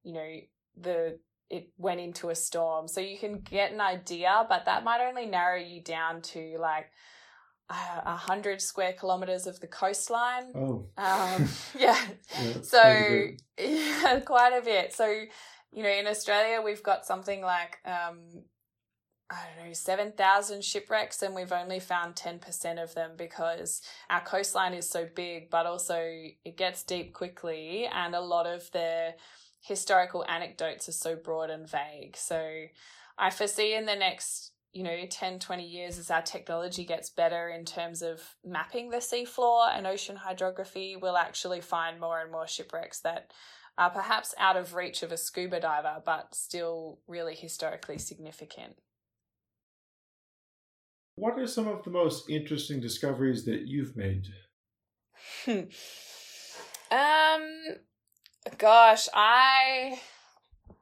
[0.03, 0.35] you know
[0.79, 1.19] the
[1.51, 2.87] it went into a storm.
[2.87, 6.89] So you can get an idea, but that might only narrow you down to like
[7.69, 10.51] a hundred square kilometers of the coastline.
[10.55, 11.97] Oh, um, yeah.
[12.39, 14.93] yeah so quite yeah, quite a bit.
[14.93, 15.05] So
[15.73, 18.43] you know, in Australia, we've got something like um,
[19.29, 24.73] I don't know, 7,000 shipwrecks, and we've only found 10% of them because our coastline
[24.73, 29.13] is so big, but also it gets deep quickly, and a lot of the
[29.61, 32.17] historical anecdotes are so broad and vague.
[32.17, 32.65] So
[33.17, 37.49] I foresee in the next, you know, 10, 20 years as our technology gets better
[37.49, 42.47] in terms of mapping the seafloor and ocean hydrography, we'll actually find more and more
[42.47, 43.31] shipwrecks that
[43.77, 48.75] are perhaps out of reach of a scuba diver, but still really historically significant.
[51.15, 54.27] What are some of the most interesting discoveries that you've made?
[55.47, 55.67] um,
[58.57, 59.99] Gosh, I.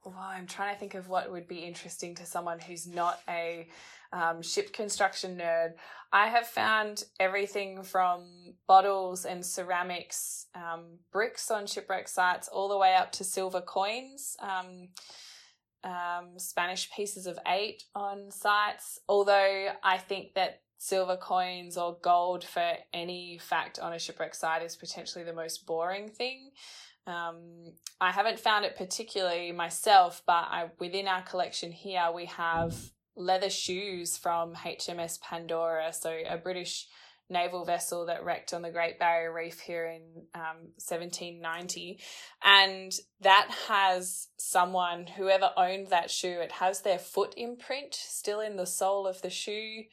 [0.06, 3.68] Well, I'm trying to think of what would be interesting to someone who's not a
[4.14, 5.74] um, ship construction nerd.
[6.12, 12.78] I have found everything from bottles and ceramics, um, bricks on shipwreck sites, all the
[12.78, 14.88] way up to silver coins, um,
[15.84, 19.00] um, Spanish pieces of eight on sites.
[19.08, 24.64] Although I think that silver coins or gold for any fact on a shipwreck site
[24.64, 26.52] is potentially the most boring thing.
[27.08, 32.76] Um, I haven't found it particularly myself, but I, within our collection here, we have
[33.16, 36.88] leather shoes from HMS Pandora, so a British
[37.30, 40.02] naval vessel that wrecked on the Great Barrier Reef here in
[40.34, 42.00] um, 1790.
[42.44, 48.56] And that has someone, whoever owned that shoe, it has their foot imprint still in
[48.56, 49.84] the sole of the shoe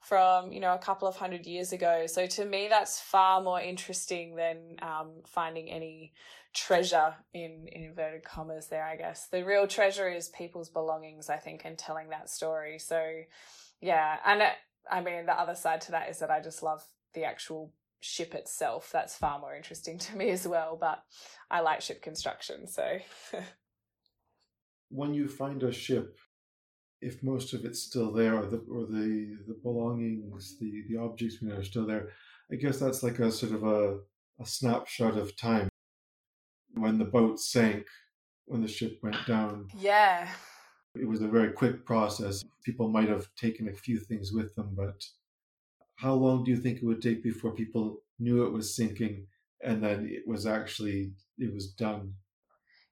[0.00, 2.06] from you know a couple of hundred years ago.
[2.06, 6.12] So to me that's far more interesting than um, finding any
[6.52, 9.28] treasure in, in inverted commas there i guess.
[9.28, 12.78] The real treasure is people's belongings i think and telling that story.
[12.78, 13.02] So
[13.80, 14.16] yeah.
[14.26, 14.52] And it,
[14.90, 16.82] i mean the other side to that is that i just love
[17.14, 18.90] the actual ship itself.
[18.92, 21.02] That's far more interesting to me as well but
[21.50, 22.98] i like ship construction so.
[24.92, 26.18] When you find a ship
[27.00, 31.40] if most of it's still there or the or the the belongings the the objects
[31.40, 32.08] we know are still there
[32.52, 33.98] i guess that's like a sort of a
[34.40, 35.68] a snapshot of time.
[36.74, 37.84] When the boat sank
[38.46, 40.28] when the ship went down yeah.
[40.96, 42.44] it was a very quick process.
[42.64, 45.04] People might have taken a few things with them but
[45.96, 49.26] how long do you think it would take before people knew it was sinking
[49.62, 52.14] and then it was actually it was done?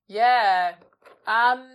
[0.06, 0.74] Yeah.
[1.26, 1.66] Um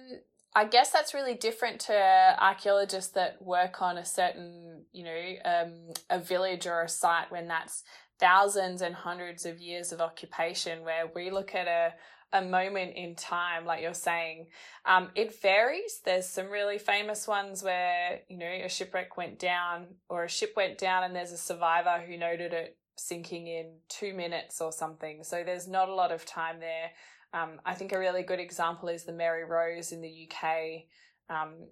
[0.55, 5.73] I guess that's really different to archaeologists that work on a certain, you know, um,
[6.09, 7.83] a village or a site when that's
[8.19, 11.93] thousands and hundreds of years of occupation, where we look at a
[12.33, 14.47] a moment in time, like you're saying.
[14.85, 16.01] Um, it varies.
[16.03, 20.53] There's some really famous ones where, you know, a shipwreck went down or a ship
[20.55, 25.23] went down and there's a survivor who noted it sinking in two minutes or something.
[25.23, 26.91] So there's not a lot of time there.
[27.33, 30.83] Um, I think a really good example is the Mary Rose in the UK.
[31.29, 31.67] Um,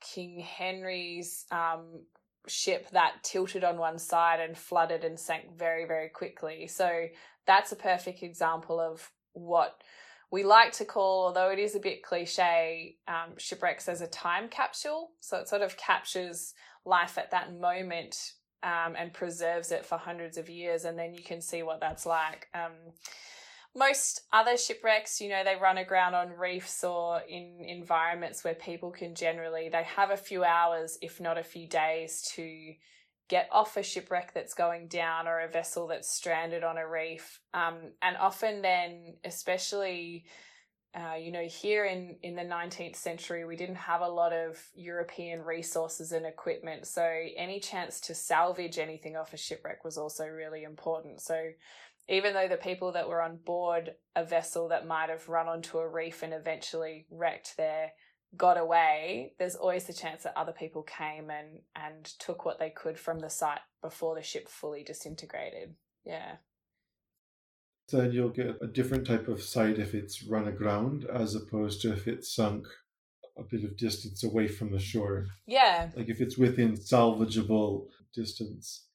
[0.00, 2.04] King Henry's um,
[2.46, 6.66] ship that tilted on one side and flooded and sank very, very quickly.
[6.66, 7.06] So
[7.46, 9.82] that's a perfect example of what
[10.30, 14.48] we like to call, although it is a bit cliche, um, shipwrecks as a time
[14.48, 15.10] capsule.
[15.20, 18.16] So it sort of captures life at that moment
[18.62, 22.04] um, and preserves it for hundreds of years, and then you can see what that's
[22.04, 22.48] like.
[22.54, 22.92] Um,
[23.76, 28.90] most other shipwrecks, you know, they run aground on reefs or in environments where people
[28.90, 32.74] can generally, they have a few hours, if not a few days, to
[33.28, 37.40] get off a shipwreck that's going down or a vessel that's stranded on a reef.
[37.52, 40.24] Um, and often, then, especially,
[40.94, 44.58] uh, you know, here in, in the 19th century, we didn't have a lot of
[44.74, 46.86] European resources and equipment.
[46.86, 51.20] So, any chance to salvage anything off a shipwreck was also really important.
[51.20, 51.38] So,
[52.08, 55.78] even though the people that were on board a vessel that might have run onto
[55.78, 57.92] a reef and eventually wrecked there
[58.36, 62.70] got away, there's always the chance that other people came and, and took what they
[62.70, 65.74] could from the site before the ship fully disintegrated.
[66.04, 66.36] Yeah.
[67.90, 71.92] Then you'll get a different type of site if it's run aground as opposed to
[71.92, 72.66] if it's sunk
[73.38, 75.26] a bit of distance away from the shore.
[75.46, 75.90] Yeah.
[75.96, 78.87] Like if it's within salvageable distance.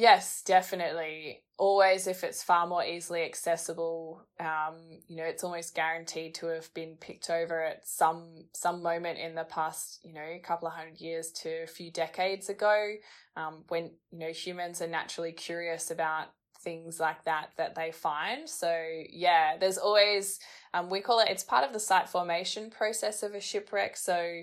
[0.00, 1.42] Yes, definitely.
[1.58, 4.76] Always, if it's far more easily accessible, um,
[5.08, 9.34] you know, it's almost guaranteed to have been picked over at some some moment in
[9.34, 12.94] the past, you know, a couple of hundred years to a few decades ago,
[13.36, 16.28] um, when you know humans are naturally curious about
[16.62, 18.48] things like that that they find.
[18.48, 18.74] So
[19.10, 20.38] yeah, there's always
[20.72, 23.98] um, we call it it's part of the site formation process of a shipwreck.
[23.98, 24.40] So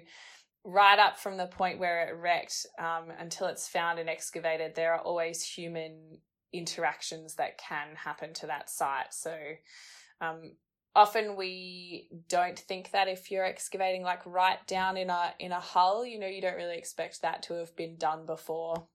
[0.67, 4.93] right up from the point where it wrecked um, until it's found and excavated, there
[4.93, 6.19] are always human
[6.51, 9.13] interactions that can happen to that site.
[9.13, 9.33] So
[10.19, 10.57] um,
[10.93, 15.59] often we don't think that if you're excavating like right down in a in a
[15.59, 18.87] hull, you know, you don't really expect that to have been done before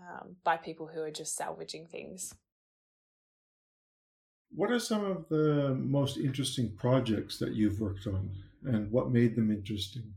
[0.00, 2.32] um, by people who are just salvaging things.
[4.50, 8.30] What are some of the most interesting projects that you've worked on,
[8.64, 10.14] and what made them interesting?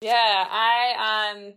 [0.00, 1.54] Yeah, I um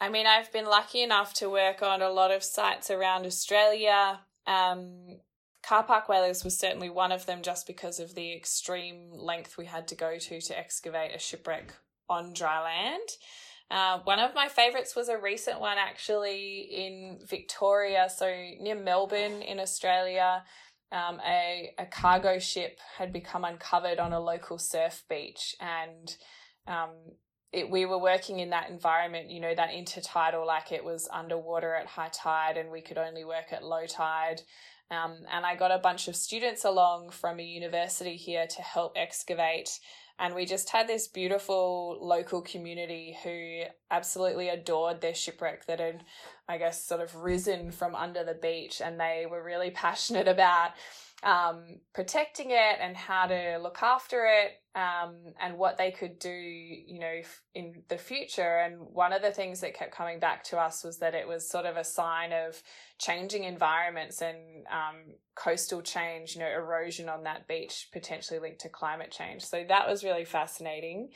[0.00, 4.20] I mean I've been lucky enough to work on a lot of sites around Australia.
[4.46, 5.20] Um
[5.62, 9.66] Car Park Whalers was certainly one of them just because of the extreme length we
[9.66, 11.74] had to go to to excavate a shipwreck
[12.08, 13.08] on dry land.
[13.70, 18.26] Uh, one of my favorites was a recent one actually in Victoria, so
[18.60, 20.44] near Melbourne in Australia.
[20.90, 26.14] Um, a, a cargo ship had become uncovered on a local surf beach, and
[26.66, 26.90] um,
[27.52, 31.74] it, we were working in that environment, you know, that intertidal, like it was underwater
[31.74, 34.42] at high tide and we could only work at low tide.
[34.90, 38.94] Um, and I got a bunch of students along from a university here to help
[38.96, 39.78] excavate.
[40.18, 46.04] And we just had this beautiful local community who absolutely adored their shipwreck that had,
[46.48, 48.80] I guess, sort of risen from under the beach.
[48.82, 50.72] And they were really passionate about
[51.22, 56.30] um, protecting it and how to look after it um, and what they could do,
[56.30, 57.20] you know,
[57.54, 58.58] in the future.
[58.58, 61.48] And one of the things that kept coming back to us was that it was
[61.48, 62.60] sort of a sign of
[62.98, 68.68] changing environments and um, coastal change, you know, erosion on that beach potentially linked to
[68.68, 69.44] climate change.
[69.44, 71.10] So that was really fascinating.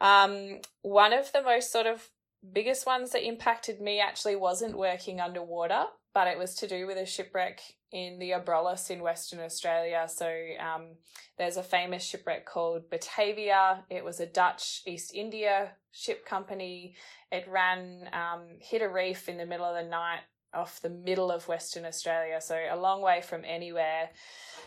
[0.00, 2.08] Um, one of the most sort of
[2.52, 6.98] biggest ones that impacted me actually wasn't working underwater, but it was to do with
[6.98, 7.60] a shipwreck
[7.92, 10.06] in the Abrolhos in Western Australia.
[10.08, 10.26] So
[10.60, 10.96] um,
[11.38, 13.84] there's a famous shipwreck called Batavia.
[13.90, 16.94] It was a Dutch East India ship company.
[17.32, 20.20] It ran, um, hit a reef in the middle of the night
[20.52, 24.10] off the middle of Western Australia, so a long way from anywhere.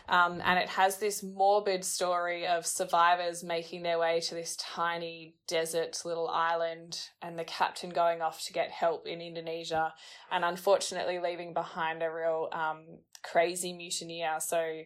[0.06, 5.34] Um, and it has this morbid story of survivors making their way to this tiny
[5.46, 9.94] desert little island and the captain going off to get help in Indonesia
[10.30, 12.84] and unfortunately leaving behind a real um,
[13.22, 14.40] crazy mutineer.
[14.40, 14.82] So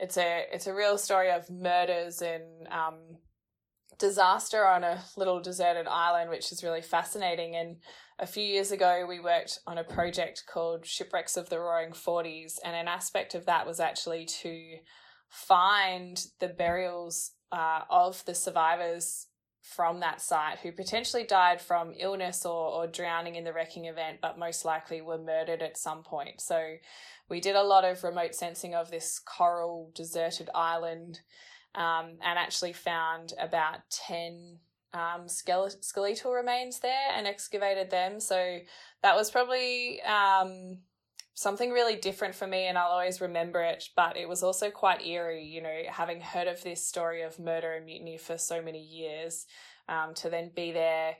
[0.00, 3.18] it's a it's a real story of murders and um,
[3.98, 7.56] disaster on a little deserted island, which is really fascinating.
[7.56, 7.76] And
[8.18, 12.60] a few years ago, we worked on a project called Shipwrecks of the Roaring Forties,
[12.64, 14.76] and an aspect of that was actually to
[15.28, 19.26] find the burials uh, of the survivors
[19.62, 24.18] from that site who potentially died from illness or, or drowning in the wrecking event,
[24.20, 26.40] but most likely were murdered at some point.
[26.40, 26.74] So
[27.30, 31.20] we did a lot of remote sensing of this coral deserted island
[31.74, 34.58] um, and actually found about 10
[34.92, 38.20] um, skeletal remains there and excavated them.
[38.20, 38.58] So
[39.02, 40.78] that was probably um,
[41.34, 43.88] something really different for me, and I'll always remember it.
[43.96, 47.72] But it was also quite eerie, you know, having heard of this story of murder
[47.72, 49.46] and mutiny for so many years,
[49.88, 51.16] um, to then be there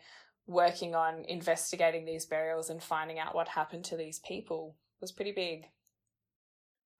[0.46, 5.32] working on investigating these burials and finding out what happened to these people was pretty
[5.32, 5.64] big.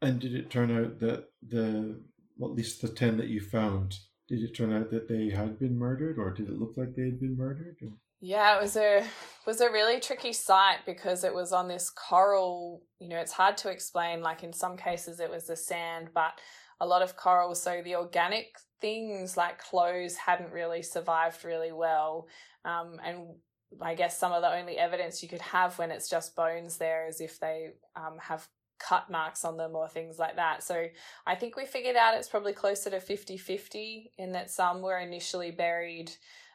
[0.02, 2.00] And did it turn out that the
[2.36, 5.58] well, at least the ten that you found, did it turn out that they had
[5.58, 7.76] been murdered, or did it look like they had been murdered?
[8.20, 9.04] Yeah, it was a
[9.46, 12.82] was a really tricky site because it was on this coral.
[12.98, 14.22] You know, it's hard to explain.
[14.22, 16.40] Like in some cases, it was the sand, but
[16.80, 17.54] a lot of coral.
[17.54, 22.26] So the organic things like clothes hadn't really survived really well,
[22.64, 23.26] um, and
[23.82, 27.06] I guess some of the only evidence you could have when it's just bones there
[27.08, 28.46] is if they um, have
[28.78, 30.62] cut marks on them or things like that.
[30.62, 30.86] So
[31.26, 34.98] I think we figured out it's probably closer to 50 50 in that some were
[34.98, 36.10] initially buried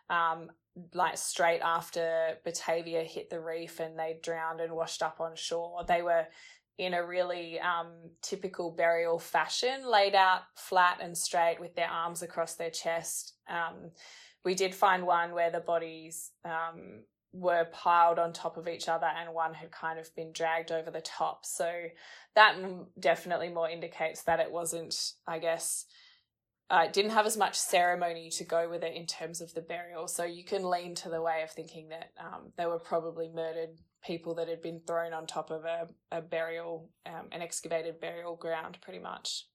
[0.09, 0.51] um,
[0.93, 5.83] like straight after Batavia hit the reef and they drowned and washed up on shore.
[5.87, 6.25] They were
[6.77, 7.91] in a really um,
[8.21, 13.33] typical burial fashion, laid out flat and straight with their arms across their chest.
[13.49, 13.91] Um,
[14.45, 19.05] we did find one where the bodies um, were piled on top of each other
[19.05, 21.45] and one had kind of been dragged over the top.
[21.45, 21.71] So
[22.35, 22.55] that
[22.99, 25.85] definitely more indicates that it wasn't, I guess,
[26.71, 30.07] uh, didn't have as much ceremony to go with it in terms of the burial.
[30.07, 33.69] So you can lean to the way of thinking that um, they were probably murdered
[34.03, 38.35] people that had been thrown on top of a, a burial, um, an excavated burial
[38.35, 39.45] ground, pretty much.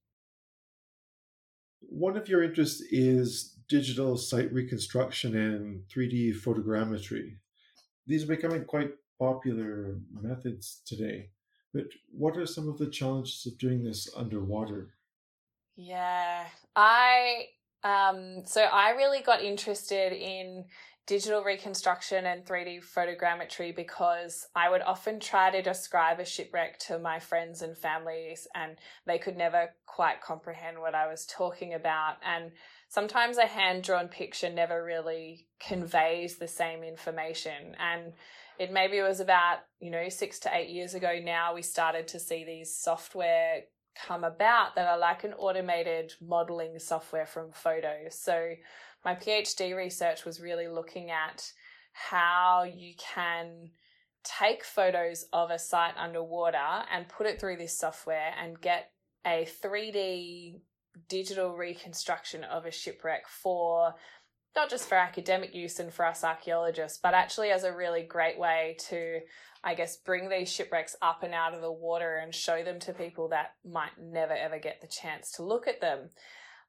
[1.80, 7.36] One of your interests is digital site reconstruction and 3D photogrammetry
[8.06, 11.30] these are becoming quite popular methods today.
[11.72, 14.94] But what are some of the challenges of doing this underwater?
[15.76, 16.44] Yeah,
[16.76, 17.46] I
[17.82, 20.64] um so I really got interested in
[21.06, 26.98] digital reconstruction and 3D photogrammetry because I would often try to describe a shipwreck to
[26.98, 28.76] my friends and families and
[29.06, 32.52] they could never quite comprehend what I was talking about and
[32.94, 37.74] sometimes a hand drawn picture never really conveys the same information.
[37.80, 38.12] And
[38.56, 42.20] it maybe was about, you know, six to eight years ago now, we started to
[42.20, 43.62] see these software
[44.06, 48.14] come about that are like an automated modeling software from photos.
[48.14, 48.52] So
[49.04, 51.50] my PhD research was really looking at
[51.92, 53.70] how you can
[54.22, 58.92] take photos of a site underwater and put it through this software and get
[59.26, 60.60] a 3D
[61.08, 63.94] digital reconstruction of a shipwreck for
[64.54, 68.38] not just for academic use and for us archaeologists, but actually as a really great
[68.38, 69.20] way to,
[69.64, 72.92] I guess, bring these shipwrecks up and out of the water and show them to
[72.92, 76.10] people that might never ever get the chance to look at them.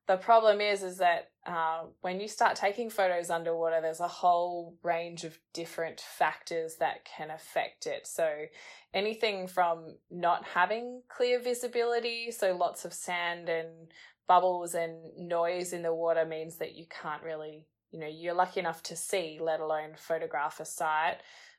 [0.07, 4.77] The problem is, is that uh, when you start taking photos underwater, there's a whole
[4.83, 8.05] range of different factors that can affect it.
[8.05, 8.45] So
[8.93, 13.91] anything from not having clear visibility, so lots of sand and
[14.27, 18.59] bubbles and noise in the water means that you can't really, you know, you're lucky
[18.59, 21.17] enough to see, let alone photograph a site.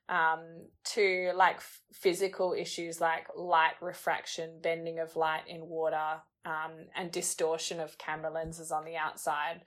[0.09, 1.61] um, to like
[1.93, 8.33] physical issues like light refraction, bending of light in water, um, and distortion of camera
[8.33, 9.63] lenses on the outside.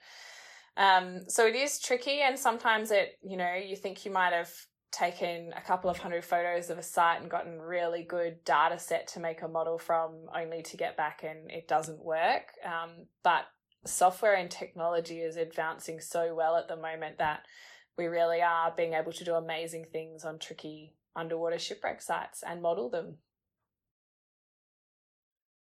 [0.76, 4.50] Um, so it is tricky, and sometimes it, you know, you think you might have
[4.90, 9.06] taken a couple of hundred photos of a site and gotten really good data set
[9.08, 12.52] to make a model from only to get back and it doesn't work.
[12.64, 13.46] Um, but
[13.86, 17.44] software and technology is advancing so well at the moment that
[17.96, 22.62] we really are being able to do amazing things on tricky underwater shipwreck sites and
[22.62, 23.18] model them.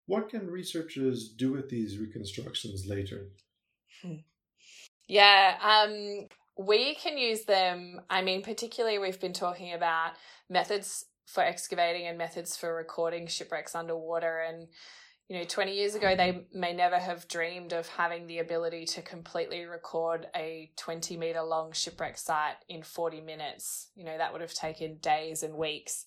[0.07, 3.29] What can researchers do with these reconstructions later?
[5.11, 6.27] Yeah, um,
[6.65, 8.01] we can use them.
[8.09, 10.11] I mean, particularly, we've been talking about
[10.49, 14.39] methods for excavating and methods for recording shipwrecks underwater.
[14.39, 14.67] And,
[15.29, 19.01] you know, 20 years ago, they may never have dreamed of having the ability to
[19.01, 23.89] completely record a 20 meter long shipwreck site in 40 minutes.
[23.95, 26.05] You know, that would have taken days and weeks.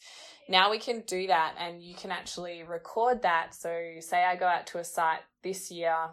[0.48, 3.54] Now we can do that, and you can actually record that.
[3.54, 6.10] So, say I go out to a site this year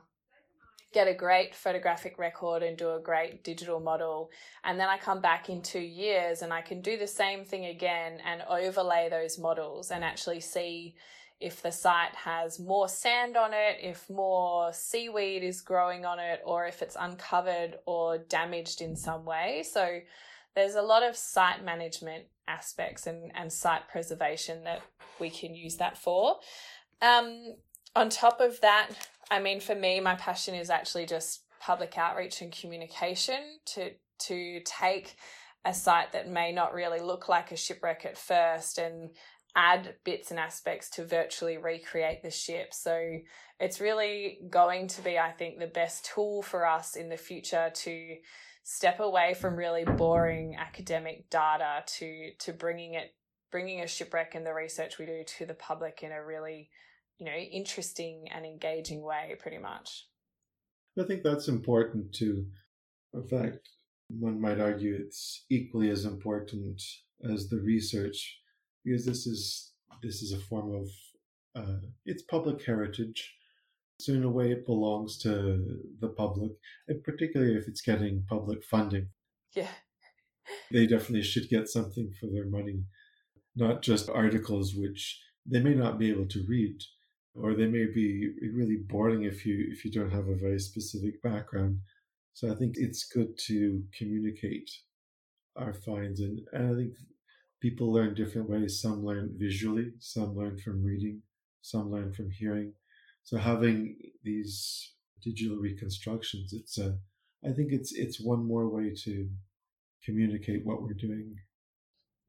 [0.93, 4.29] get a great photographic record and do a great digital model.
[4.63, 7.65] And then I come back in two years and I can do the same thing
[7.65, 10.95] again and overlay those models and actually see
[11.39, 16.39] if the site has more sand on it, if more seaweed is growing on it,
[16.45, 19.63] or if it's uncovered or damaged in some way.
[19.67, 20.01] So
[20.55, 24.81] there's a lot of site management aspects and, and site preservation that
[25.19, 26.37] we can use that for.
[27.01, 27.55] Um,
[27.95, 28.89] on top of that,
[29.31, 33.91] I mean, for me, my passion is actually just public outreach and communication to
[34.27, 35.15] to take
[35.65, 39.09] a site that may not really look like a shipwreck at first and
[39.55, 42.73] add bits and aspects to virtually recreate the ship.
[42.73, 43.19] So
[43.59, 47.71] it's really going to be, I think, the best tool for us in the future
[47.73, 48.15] to
[48.63, 53.13] step away from really boring academic data to to bringing it
[53.51, 56.69] bringing a shipwreck and the research we do to the public in a really
[57.21, 60.07] you know, interesting and engaging way, pretty much.
[60.99, 62.47] I think that's important too.
[63.13, 63.69] In fact,
[64.09, 66.81] one might argue it's equally as important
[67.31, 68.39] as the research
[68.83, 70.89] because this is this is a form of
[71.55, 73.35] uh, it's public heritage.
[73.99, 76.53] So in a way, it belongs to the public,
[76.87, 79.09] and particularly if it's getting public funding.
[79.53, 79.67] Yeah,
[80.71, 82.85] they definitely should get something for their money,
[83.55, 86.81] not just articles which they may not be able to read
[87.33, 91.21] or they may be really boring if you if you don't have a very specific
[91.21, 91.79] background.
[92.33, 94.69] So I think it's good to communicate
[95.55, 96.93] our finds, and, and I think
[97.61, 98.81] people learn different ways.
[98.81, 101.21] Some learn visually, some learn from reading,
[101.61, 102.73] some learn from hearing.
[103.23, 106.97] So having these digital reconstructions, it's a
[107.45, 109.29] I think it's it's one more way to
[110.03, 111.35] communicate what we're doing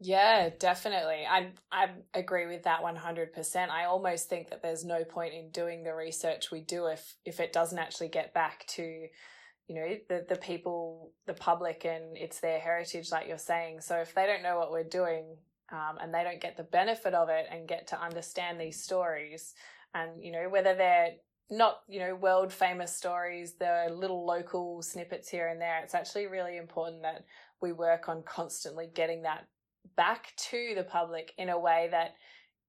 [0.03, 1.25] yeah, definitely.
[1.29, 3.71] I I agree with that 100%.
[3.71, 7.39] I almost think that there's no point in doing the research we do if if
[7.39, 8.83] it doesn't actually get back to
[9.69, 13.97] you know the the people the public and it's their heritage like you're saying so
[13.99, 15.37] if they don't know what we're doing
[15.73, 19.55] um, and they don't get the benefit of it and get to understand these stories
[19.95, 21.13] and you know whether they're
[21.49, 26.27] not you know world famous stories the little local snippets here and there it's actually
[26.27, 27.25] really important that
[27.61, 29.47] we work on constantly getting that
[29.97, 32.15] back to the public in a way that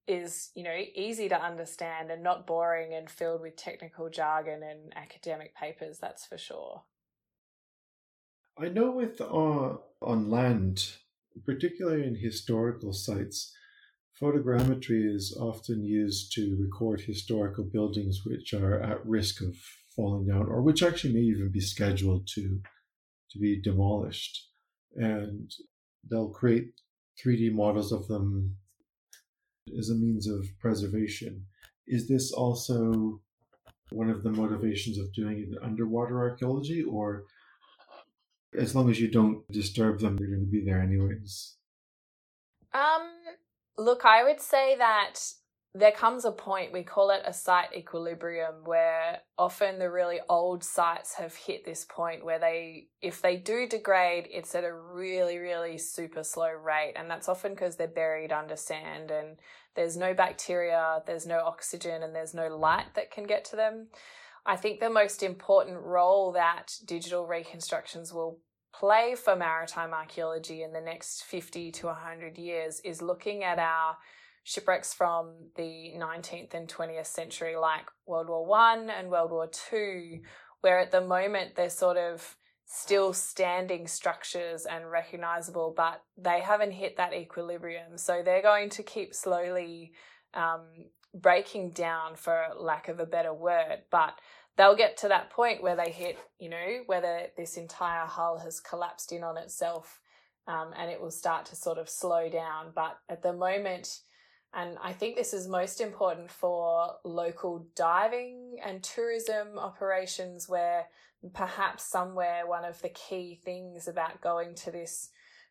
[0.06, 4.94] is you know easy to understand and not boring and filled with technical jargon and
[4.96, 6.84] academic papers that's for sure.
[8.60, 10.92] I know with uh, on land
[11.46, 13.56] particularly in historical sites
[14.22, 19.56] photogrammetry is often used to record historical buildings which are at risk of
[19.96, 22.62] falling down or which actually may even be scheduled to
[23.34, 24.50] to be demolished.
[24.96, 25.52] And
[26.10, 26.74] they'll create
[27.22, 28.56] 3D models of them
[29.78, 31.46] as a means of preservation.
[31.88, 33.22] Is this also
[33.92, 37.24] one of the motivations of doing underwater archaeology, or
[38.58, 41.56] as long as you don't disturb them, they're going to be there anyways?
[42.74, 43.10] Um,
[43.78, 45.20] look, I would say that
[45.76, 50.64] there comes a point, we call it a site equilibrium, where often the really old
[50.64, 55.40] sites have hit this point where they, if they do degrade, it's at a really,
[55.40, 56.94] really super slow rate.
[56.96, 59.38] And that's often because they're buried under sand and
[59.76, 63.88] there's no bacteria, there's no oxygen, and there's no light that can get to them.
[64.46, 68.38] I think the most important role that digital reconstructions will
[68.74, 73.98] play for maritime archaeology in the next 50 to 100 years is looking at our
[74.44, 80.20] shipwrecks from the 19th and 20th century, like World War One and World War Two,
[80.62, 82.36] where at the moment they're sort of
[82.66, 87.98] still standing structures and recognizable, but they haven't hit that equilibrium.
[87.98, 89.94] So they're going to keep slowly
[90.34, 90.62] um,
[91.14, 93.84] breaking down, for lack of a better word.
[93.92, 94.18] But
[94.58, 98.60] they'll get to that point where they hit, you know, whether this entire hull has
[98.60, 100.00] collapsed in on itself
[100.48, 102.72] um, and it will start to sort of slow down.
[102.76, 104.00] But at the moment,
[104.54, 110.86] and I think this is most important for local diving and tourism operations where
[111.34, 115.10] perhaps somewhere one of the key things about going to this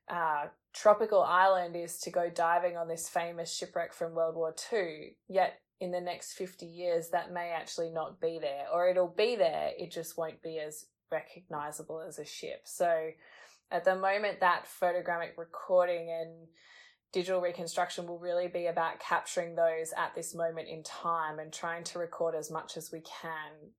[0.08, 5.16] uh, tropical island is to go diving on this famous shipwreck from World War II.
[5.28, 9.34] Yet in the next 50 years, that may actually not be there, or it'll be
[9.34, 12.62] there, it just won't be as recognizable as a ship.
[12.64, 13.10] So
[13.70, 16.46] at the moment, that photogrammic recording and
[17.12, 21.84] digital reconstruction will really be about capturing those at this moment in time and trying
[21.84, 23.72] to record as much as we can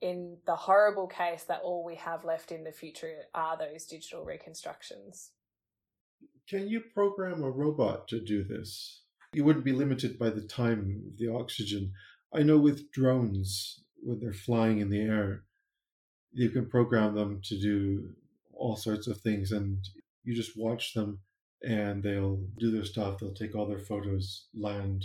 [0.00, 4.24] in the horrible case that all we have left in the future are those digital
[4.24, 5.30] reconstructions.
[6.48, 9.02] Can you program a robot to do this?
[9.32, 11.92] You wouldn't be limited by the time of the oxygen.
[12.32, 15.42] I know with drones, when they're flying in the air,
[16.32, 18.10] you can program them to do
[18.52, 19.78] all sorts of things and
[20.22, 21.20] you just watch them
[21.66, 23.18] and they'll do their stuff.
[23.18, 25.04] They'll take all their photos, land.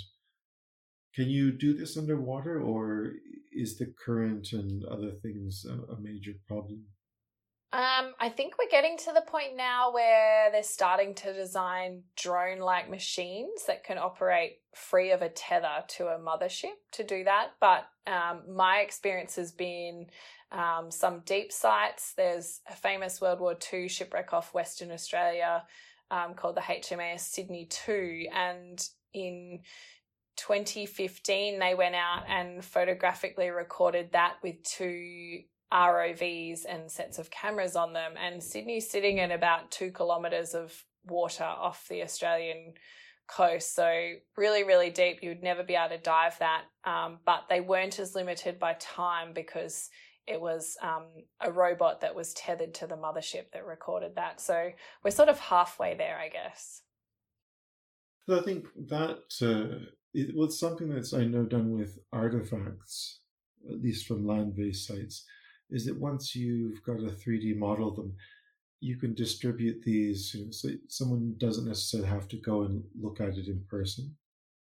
[1.15, 3.13] Can you do this underwater or
[3.51, 6.85] is the current and other things a, major problem?
[7.73, 12.59] Um, I think we're getting to the point now where they're starting to design drone
[12.59, 17.51] like machines that can operate free of a tether to a mothership to do that.
[17.59, 20.07] But um, my experience has been
[20.51, 22.13] um, some deep sites.
[22.15, 25.63] There's a famous World War II shipwreck off Western Australia
[26.11, 28.27] um, called the HMAS Sydney 2.
[28.35, 29.61] And in
[30.35, 35.39] 2015, they went out and photographically recorded that with two
[35.73, 38.13] ROVs and sets of cameras on them.
[38.21, 40.73] And Sydney's sitting at about two kilometres of
[41.05, 42.73] water off the Australian
[43.27, 43.73] coast.
[43.73, 45.19] So, really, really deep.
[45.21, 46.63] You'd never be able to dive that.
[46.83, 49.89] Um, but they weren't as limited by time because
[50.27, 51.05] it was um,
[51.39, 54.39] a robot that was tethered to the mothership that recorded that.
[54.39, 54.71] So,
[55.03, 56.81] we're sort of halfway there, I guess.
[58.29, 63.19] I think that uh, it was something that's I know done with artifacts,
[63.69, 65.25] at least from land-based sites,
[65.69, 68.15] is that once you've got a 3D model of them,
[68.79, 70.33] you can distribute these.
[70.33, 74.15] You know, so someone doesn't necessarily have to go and look at it in person.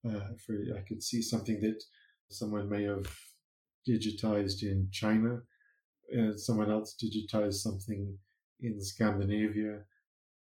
[0.08, 1.82] Uh, for I could see something that
[2.30, 3.06] someone may have
[3.86, 5.42] digitized in China,
[6.10, 8.16] and someone else digitized something
[8.60, 9.80] in Scandinavia,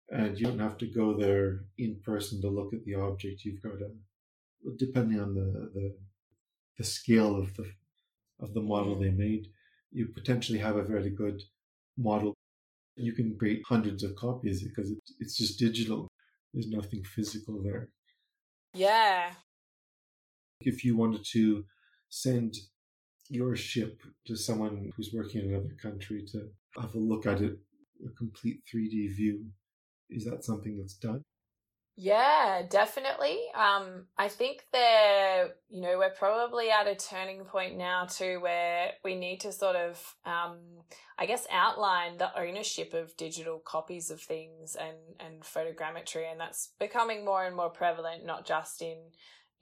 [0.09, 3.45] and you don't have to go there in person to look at the object.
[3.45, 3.89] You've got a
[4.77, 5.95] depending on the the,
[6.77, 7.65] the scale of the
[8.39, 9.47] of the model they made,
[9.91, 11.41] you potentially have a very good
[11.97, 12.33] model.
[12.95, 16.07] You can create hundreds of copies because it, it's just digital.
[16.53, 17.89] There's nothing physical there.
[18.73, 19.31] Yeah.
[20.61, 21.65] If you wanted to
[22.09, 22.55] send
[23.29, 26.49] your ship to someone who's working in another country to
[26.81, 27.57] have a look at it,
[28.05, 29.45] a complete 3D view,
[30.09, 31.23] is that something that's done?
[31.97, 33.39] Yeah, definitely.
[33.55, 38.91] Um, I think that, you know, we're probably at a turning point now too where
[39.05, 40.57] we need to sort of, um,
[41.17, 46.29] I guess, outline the ownership of digital copies of things and, and photogrammetry.
[46.29, 48.97] And that's becoming more and more prevalent, not just in,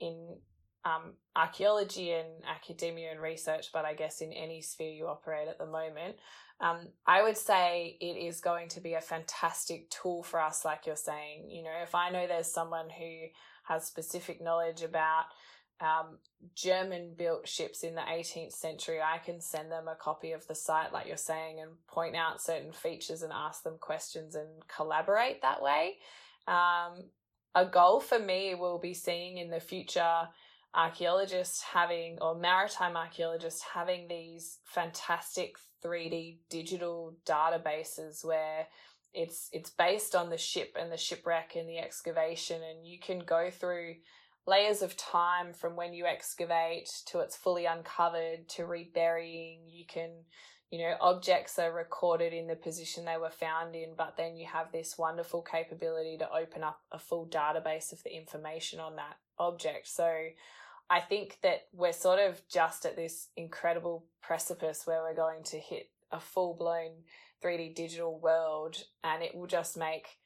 [0.00, 0.38] in,
[0.84, 5.58] um, archaeology and academia and research, but I guess in any sphere you operate at
[5.58, 6.16] the moment.
[6.60, 10.86] Um, I would say it is going to be a fantastic tool for us, like
[10.86, 11.50] you're saying.
[11.50, 13.26] You know, if I know there's someone who
[13.64, 15.24] has specific knowledge about
[15.80, 16.18] um,
[16.54, 20.54] German built ships in the 18th century, I can send them a copy of the
[20.54, 25.42] site, like you're saying, and point out certain features and ask them questions and collaborate
[25.42, 25.96] that way.
[26.46, 27.04] Um,
[27.54, 30.28] a goal for me will be seeing in the future
[30.74, 38.66] archaeologists having, or maritime archaeologists having these fantastic 3D digital databases where
[39.12, 43.20] it's it's based on the ship and the shipwreck and the excavation and you can
[43.20, 43.94] go through
[44.46, 49.60] layers of time from when you excavate to it's fully uncovered to reburying.
[49.68, 50.10] You can
[50.70, 54.46] you know objects are recorded in the position they were found in but then you
[54.52, 59.16] have this wonderful capability to open up a full database of the information on that
[59.38, 59.86] object.
[59.86, 60.12] So
[60.90, 65.58] I think that we're sort of just at this incredible precipice where we're going to
[65.58, 66.90] hit a full blown
[67.42, 70.18] 3D digital world and it will just make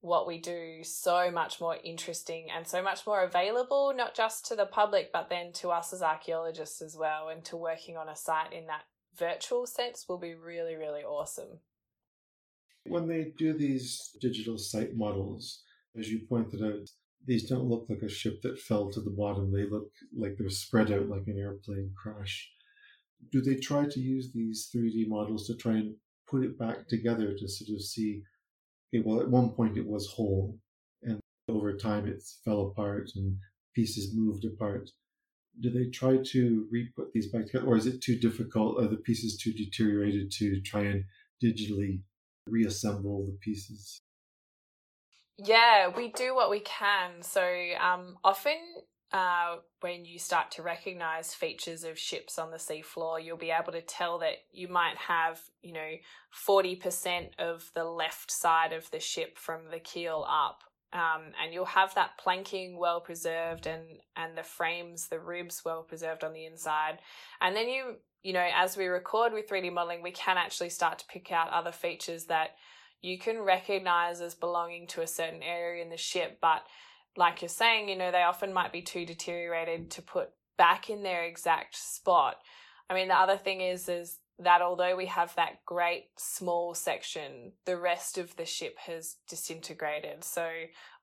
[0.00, 4.56] what we do so much more interesting and so much more available, not just to
[4.56, 7.28] the public, but then to us as archaeologists as well.
[7.28, 8.84] And to working on a site in that
[9.18, 11.60] virtual sense will be really, really awesome.
[12.86, 15.64] When they do these digital site models,
[15.98, 16.88] as you pointed out,
[17.26, 19.52] these don't look like a ship that fell to the bottom.
[19.52, 22.50] They look like they're spread out like an airplane crash.
[23.30, 25.94] Do they try to use these 3D models to try and
[26.28, 28.22] put it back together to sort of see,
[28.94, 30.58] okay, well, at one point it was whole,
[31.02, 33.36] and over time it fell apart and
[33.74, 34.90] pieces moved apart.
[35.60, 38.82] Do they try to re-put these back together, or is it too difficult?
[38.82, 41.04] Are the pieces too deteriorated to try and
[41.42, 42.00] digitally
[42.46, 44.00] reassemble the pieces?
[45.42, 47.22] Yeah, we do what we can.
[47.22, 47.42] So
[47.80, 48.58] um, often
[49.12, 53.72] uh, when you start to recognize features of ships on the seafloor, you'll be able
[53.72, 55.92] to tell that you might have, you know,
[56.46, 60.60] 40% of the left side of the ship from the keel up.
[60.92, 63.84] Um, and you'll have that planking well preserved and,
[64.16, 66.98] and the frames, the ribs well preserved on the inside.
[67.40, 70.98] And then you, you know, as we record with 3D modeling, we can actually start
[70.98, 72.56] to pick out other features that
[73.02, 76.62] you can recognize as belonging to a certain area in the ship, but
[77.16, 81.02] like you're saying, you know, they often might be too deteriorated to put back in
[81.02, 82.36] their exact spot.
[82.88, 87.52] I mean, the other thing is is that although we have that great small section,
[87.66, 90.24] the rest of the ship has disintegrated.
[90.24, 90.48] So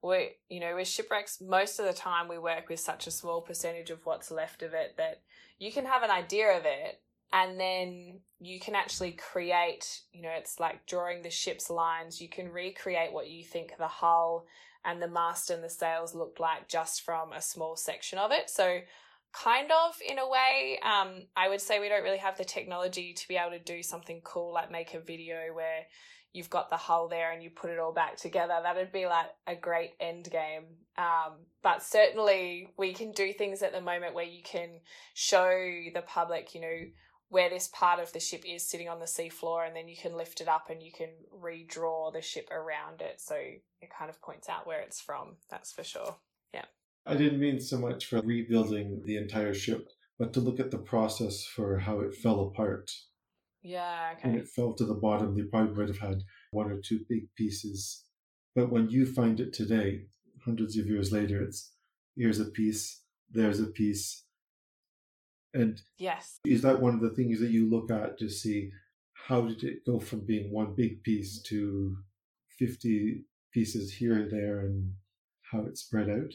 [0.02, 3.42] we, you know, with shipwrecks, most of the time we work with such a small
[3.42, 5.22] percentage of what's left of it that
[5.60, 7.02] you can have an idea of it,
[7.34, 10.02] and then you can actually create.
[10.14, 12.22] You know, it's like drawing the ship's lines.
[12.22, 14.46] You can recreate what you think the hull
[14.86, 18.50] and the mast and the sails looked like just from a small section of it.
[18.50, 18.80] So,
[19.34, 23.14] kind of in a way, um, I would say we don't really have the technology
[23.14, 25.86] to be able to do something cool like make a video where
[26.34, 28.54] you've got the hull there and you put it all back together.
[28.62, 30.66] That'd be like a great end game.
[30.98, 34.80] Um, but certainly, we can do things at the moment where you can
[35.14, 35.50] show
[35.94, 36.80] the public, you know,
[37.30, 40.16] where this part of the ship is sitting on the seafloor, and then you can
[40.16, 43.20] lift it up and you can redraw the ship around it.
[43.20, 46.16] So it kind of points out where it's from, that's for sure.
[46.54, 46.66] Yeah.
[47.06, 50.78] I didn't mean so much for rebuilding the entire ship, but to look at the
[50.78, 52.92] process for how it fell apart.
[53.62, 54.30] Yeah, okay.
[54.30, 57.28] When it fell to the bottom, they probably would have had one or two big
[57.36, 58.06] pieces.
[58.56, 60.06] But when you find it today,
[60.46, 61.74] hundreds of years later, it's
[62.16, 64.24] here's a piece, there's a piece,
[65.58, 68.72] and yes, is that one of the things that you look at to see
[69.28, 71.98] how did it go from being one big piece to
[72.60, 74.94] 50 pieces here and there and
[75.52, 76.34] how it spread out?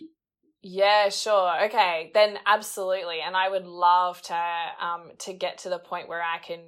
[0.62, 1.64] Yeah, sure.
[1.64, 3.20] Okay, then absolutely.
[3.20, 4.43] And I would love to
[4.81, 6.61] um to get to the point where I can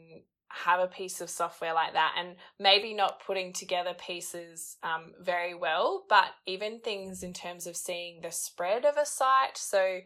[0.49, 5.53] have a piece of software like that and maybe not putting together pieces um, very
[5.53, 9.57] well, but even things in terms of seeing the spread of a site.
[9.57, 9.99] So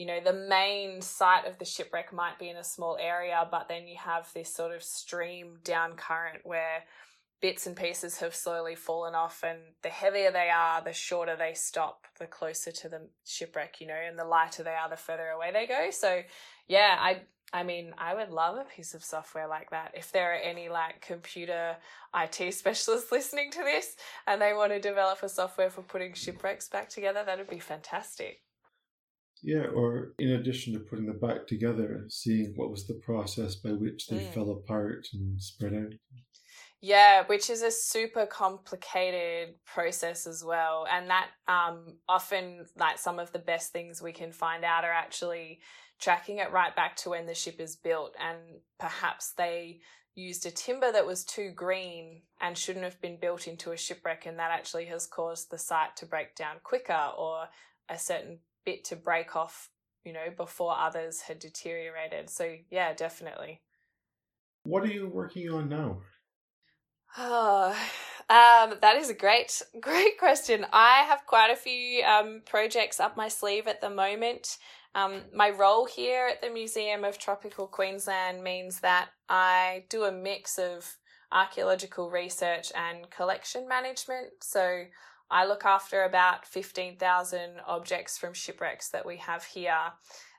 [0.00, 3.68] you know, the main site of the shipwreck might be in a small area, but
[3.68, 6.84] then you have this sort of stream down current where
[7.42, 11.52] bits and pieces have slowly fallen off and the heavier they are the shorter they
[11.52, 15.28] stop the closer to the shipwreck you know and the lighter they are the further
[15.28, 15.90] away they go.
[15.90, 16.22] So
[16.66, 17.20] yeah i
[17.52, 19.92] i mean i would love a piece of software like that.
[19.94, 21.76] If there are any like computer
[22.14, 23.96] it specialists listening to this
[24.26, 27.58] and they want to develop a software for putting shipwrecks back together that would be
[27.58, 28.40] fantastic
[29.42, 33.70] yeah, or in addition to putting them back together, seeing what was the process by
[33.70, 34.34] which they mm.
[34.34, 35.94] fell apart and spread out.
[36.82, 40.86] Yeah, which is a super complicated process as well.
[40.90, 44.92] And that um, often, like some of the best things we can find out are
[44.92, 45.60] actually
[46.00, 48.14] tracking it right back to when the ship is built.
[48.18, 48.38] And
[48.78, 49.80] perhaps they
[50.14, 54.24] used a timber that was too green and shouldn't have been built into a shipwreck.
[54.24, 57.44] And that actually has caused the site to break down quicker or
[57.90, 59.70] a certain bit to break off,
[60.04, 62.30] you know, before others had deteriorated.
[62.30, 63.60] So, yeah, definitely.
[64.64, 65.98] What are you working on now?
[67.16, 67.70] Oh,
[68.30, 70.66] um, that is a great, great question.
[70.72, 74.58] I have quite a few um, projects up my sleeve at the moment.
[74.94, 80.12] Um, my role here at the Museum of Tropical Queensland means that I do a
[80.12, 80.96] mix of
[81.32, 84.30] archaeological research and collection management.
[84.42, 84.84] So
[85.30, 89.92] I look after about 15,000 objects from shipwrecks that we have here.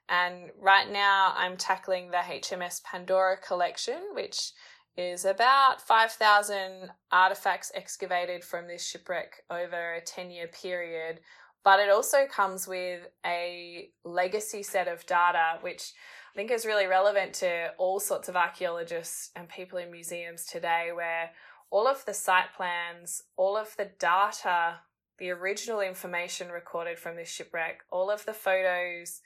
[0.09, 4.51] And right now I'm tackling the HMS Pandora collection, which
[4.97, 11.21] is about 5,000 artifacts excavated from this shipwreck over a 10 year period.
[11.63, 15.93] But it also comes with a legacy set of data, which
[16.33, 20.89] I think is really relevant to all sorts of archaeologists and people in museums today,
[20.93, 21.31] where
[21.71, 24.79] all of the site plans, all of the data,
[25.17, 29.21] the original information recorded from this shipwreck, all of the photos,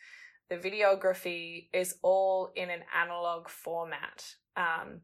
[0.50, 4.36] the videography is all in an analog format.
[4.56, 5.02] Um,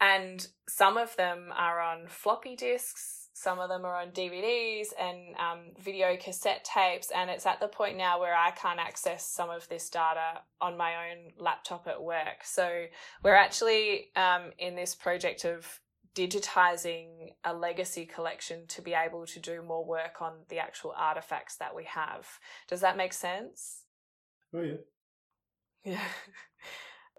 [0.00, 5.36] and some of them are on floppy disks, some of them are on DVDs and
[5.36, 7.10] um, video cassette tapes.
[7.14, 10.76] And it's at the point now where I can't access some of this data on
[10.76, 12.44] my own laptop at work.
[12.44, 12.84] So
[13.22, 15.66] we're actually um, in this project of
[16.14, 21.56] digitizing a legacy collection to be able to do more work on the actual artifacts
[21.56, 22.26] that we have.
[22.68, 23.84] Does that make sense?
[24.54, 24.74] Oh, yeah.
[25.84, 26.04] Yeah.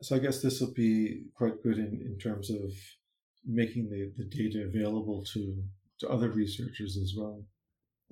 [0.01, 2.71] so I guess this will be quite good in, in terms of
[3.45, 5.63] making the, the data available to,
[5.99, 7.43] to other researchers as well.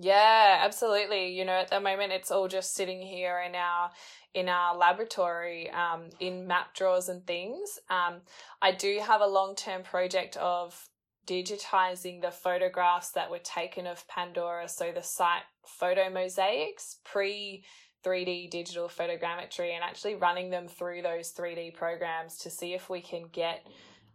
[0.01, 1.37] Yeah, absolutely.
[1.37, 3.91] You know, at the moment it's all just sitting here in our
[4.33, 7.77] in our laboratory um, in map drawers and things.
[7.89, 8.21] Um,
[8.61, 10.89] I do have a long term project of
[11.27, 17.63] digitizing the photographs that were taken of Pandora, so the site photo mosaics pre
[18.03, 23.01] 3D digital photogrammetry, and actually running them through those 3D programs to see if we
[23.01, 23.67] can get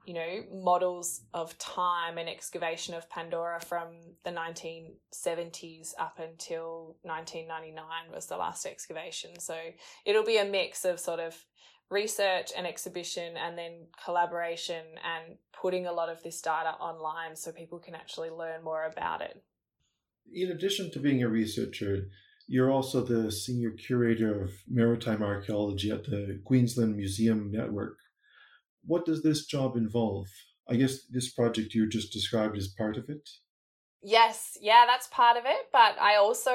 [0.07, 3.89] you know, models of time and excavation of Pandora from
[4.25, 7.85] the 1970s up until 1999
[8.15, 9.39] was the last excavation.
[9.41, 9.57] So
[10.05, 11.35] it'll be a mix of sort of
[11.91, 17.51] research and exhibition and then collaboration and putting a lot of this data online so
[17.51, 19.43] people can actually learn more about it.
[20.33, 22.07] In addition to being a researcher,
[22.47, 27.99] you're also the senior curator of maritime archaeology at the Queensland Museum Network
[28.87, 30.29] what does this job involve?
[30.69, 33.29] I guess this project you just described is part of it.
[34.03, 35.67] Yes, yeah, that's part of it.
[35.73, 36.55] But I also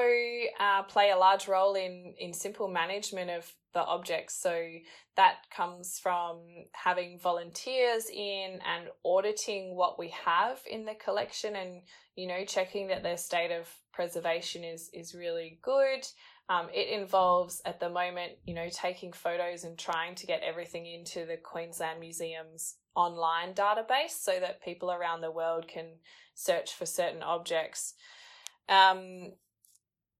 [0.58, 4.40] uh, play a large role in in simple management of the objects.
[4.40, 4.68] So
[5.16, 6.40] that comes from
[6.72, 11.82] having volunteers in and auditing what we have in the collection, and
[12.16, 16.06] you know checking that their state of preservation is is really good.
[16.48, 20.86] Um, it involves at the moment, you know, taking photos and trying to get everything
[20.86, 25.86] into the Queensland Museum's online database so that people around the world can
[26.34, 27.94] search for certain objects.
[28.68, 29.32] Um,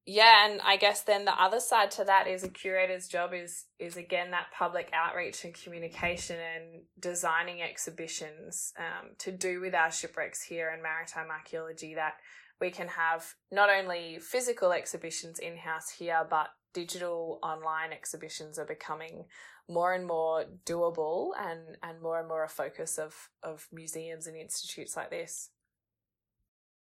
[0.05, 3.67] yeah, and I guess then the other side to that is a curator's job is
[3.79, 9.93] is again that public outreach and communication and designing exhibitions um, to do with our
[9.93, 12.15] shipwrecks here and maritime archaeology that
[12.61, 18.65] we can have not only physical exhibitions in house here, but digital online exhibitions are
[18.65, 19.25] becoming
[19.69, 24.37] more and more doable and, and more and more a focus of, of museums and
[24.37, 25.51] institutes like this.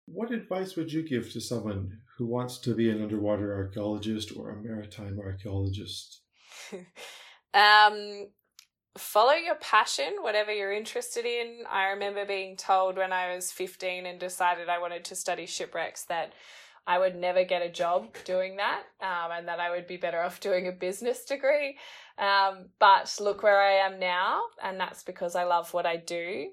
[0.06, 4.50] What advice would you give to someone who wants to be an underwater archaeologist or
[4.50, 6.22] a maritime archaeologist?
[7.54, 8.28] um,
[8.96, 11.64] follow your passion, whatever you're interested in.
[11.70, 16.04] I remember being told when I was 15 and decided I wanted to study shipwrecks
[16.04, 16.32] that
[16.86, 20.20] I would never get a job doing that um, and that I would be better
[20.20, 21.78] off doing a business degree.
[22.18, 26.50] Um, but look where I am now, and that's because I love what I do.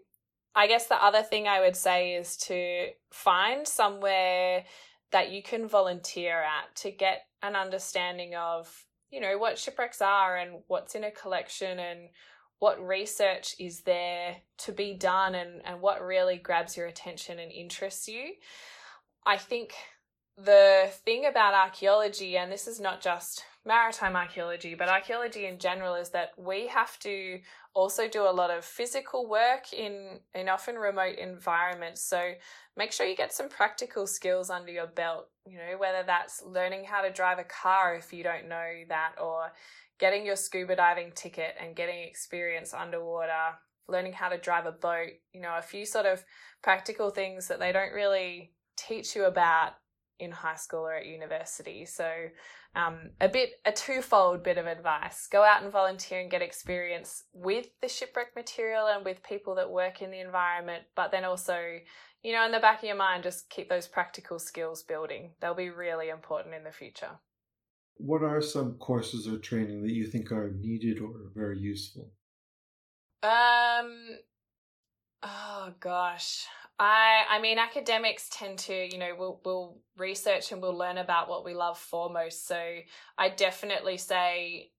[0.56, 4.66] I guess the other thing I would say is to find somewhere
[5.12, 10.38] that you can volunteer at to get an understanding of you know what shipwrecks are
[10.38, 12.10] and what's in a collection and
[12.60, 17.52] what research is there to be done and, and what really grabs your attention and
[17.52, 18.34] interests you.
[19.26, 19.74] I think
[20.44, 25.96] the thing about archaeology, and this is not just maritime archaeology, but archaeology in general,
[25.96, 27.40] is that we have to
[27.74, 32.02] also do a lot of physical work in, in often remote environments.
[32.02, 32.32] So
[32.78, 36.86] make sure you get some practical skills under your belt, you know, whether that's learning
[36.86, 39.52] how to drive a car if you don't know that, or
[40.00, 43.58] getting your scuba diving ticket and getting experience underwater,
[43.90, 46.24] learning how to drive a boat, you know, a few sort of
[46.64, 49.74] practical things that they don't really teach you about
[50.20, 51.86] in high school or at university.
[51.86, 52.10] So,
[52.76, 57.24] um, a bit, a twofold bit of advice go out and volunteer and get experience
[57.34, 61.60] with the shipwreck material and with people that work in the environment, but then also,
[62.22, 65.32] you know, in the back of your mind, just keep those practical skills building.
[65.42, 67.20] They'll be really important in the future
[68.00, 72.12] what are some courses or training that you think are needed or very useful?
[73.22, 74.18] Um,
[75.24, 76.46] oh gosh.
[76.78, 81.30] I I mean academics tend to, you know, we'll we'll research and we'll learn about
[81.30, 82.48] what we love foremost.
[82.48, 82.60] So
[83.18, 84.72] I definitely say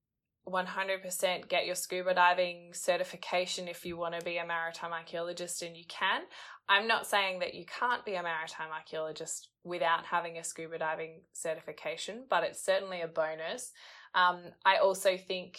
[0.49, 5.77] 100% get your scuba diving certification if you want to be a maritime archaeologist and
[5.77, 6.23] you can.
[6.69, 11.21] I'm not saying that you can't be a maritime archaeologist without having a scuba diving
[11.33, 13.73] certification, but it's certainly a bonus.
[14.15, 15.59] Um, I also think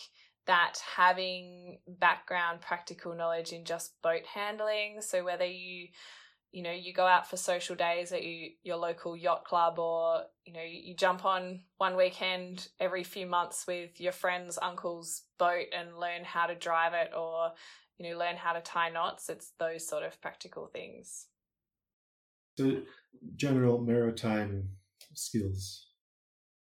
[0.52, 5.88] that having background practical knowledge in just boat handling, so whether you
[6.52, 10.24] you know you go out for social days at you, your local yacht club or
[10.43, 15.68] you know you jump on one weekend every few months with your friend's uncle's boat
[15.74, 17.54] and learn how to drive it or
[17.97, 21.28] you know learn how to tie knots it's those sort of practical things.
[22.58, 22.82] So
[23.38, 24.68] general maritime
[25.14, 25.91] skills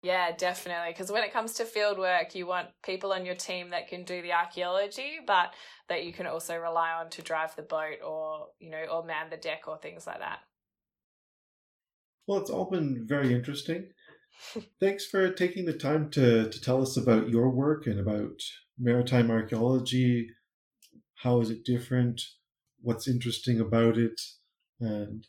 [0.03, 0.93] yeah, definitely.
[0.93, 4.05] Because when it comes to field work, you want people on your team that can
[4.05, 5.53] do the archaeology, but
[5.89, 9.31] that you can also rely on to drive the boat or, you know, or man
[9.31, 10.39] the deck or things like that.
[12.27, 13.89] Well, it's all been very interesting.
[14.79, 18.41] Thanks for taking the time to, to tell us about your work and about
[18.79, 20.29] maritime archaeology.
[21.23, 22.23] How is it different?
[22.81, 24.21] What's interesting about it?
[24.79, 25.27] And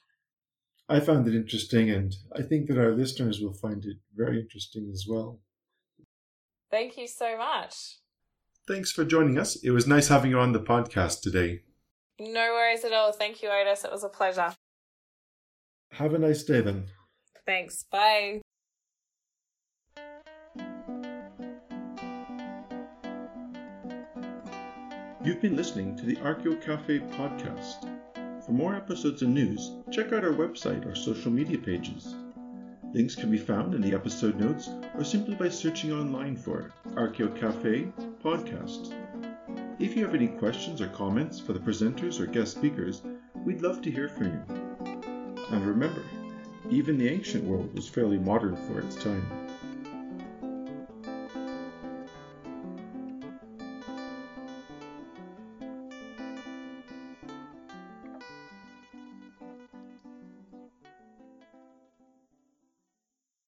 [0.92, 4.90] I found it interesting, and I think that our listeners will find it very interesting
[4.92, 5.40] as well.
[6.72, 8.00] Thank you so much.
[8.68, 9.56] Thanks for joining us.
[9.58, 11.62] It was nice having you on the podcast today.
[12.20, 13.12] No worries at all.
[13.12, 13.86] Thank you, Otis.
[13.86, 14.54] It was a pleasure.
[15.92, 16.86] Have a nice day then.
[17.46, 17.86] Thanks.
[17.92, 18.42] Bye.
[25.24, 27.99] You've been listening to the Archeo Cafe podcast.
[28.50, 32.16] For more episodes and news, check out our website or social media pages.
[32.95, 37.30] Links can be found in the episode notes or simply by searching online for Archeo
[37.39, 37.93] Cafe
[38.24, 38.91] Podcast.
[39.78, 43.04] If you have any questions or comments for the presenters or guest speakers,
[43.45, 44.41] we'd love to hear from you.
[45.52, 46.02] And remember,
[46.72, 49.39] even the ancient world was fairly modern for its time.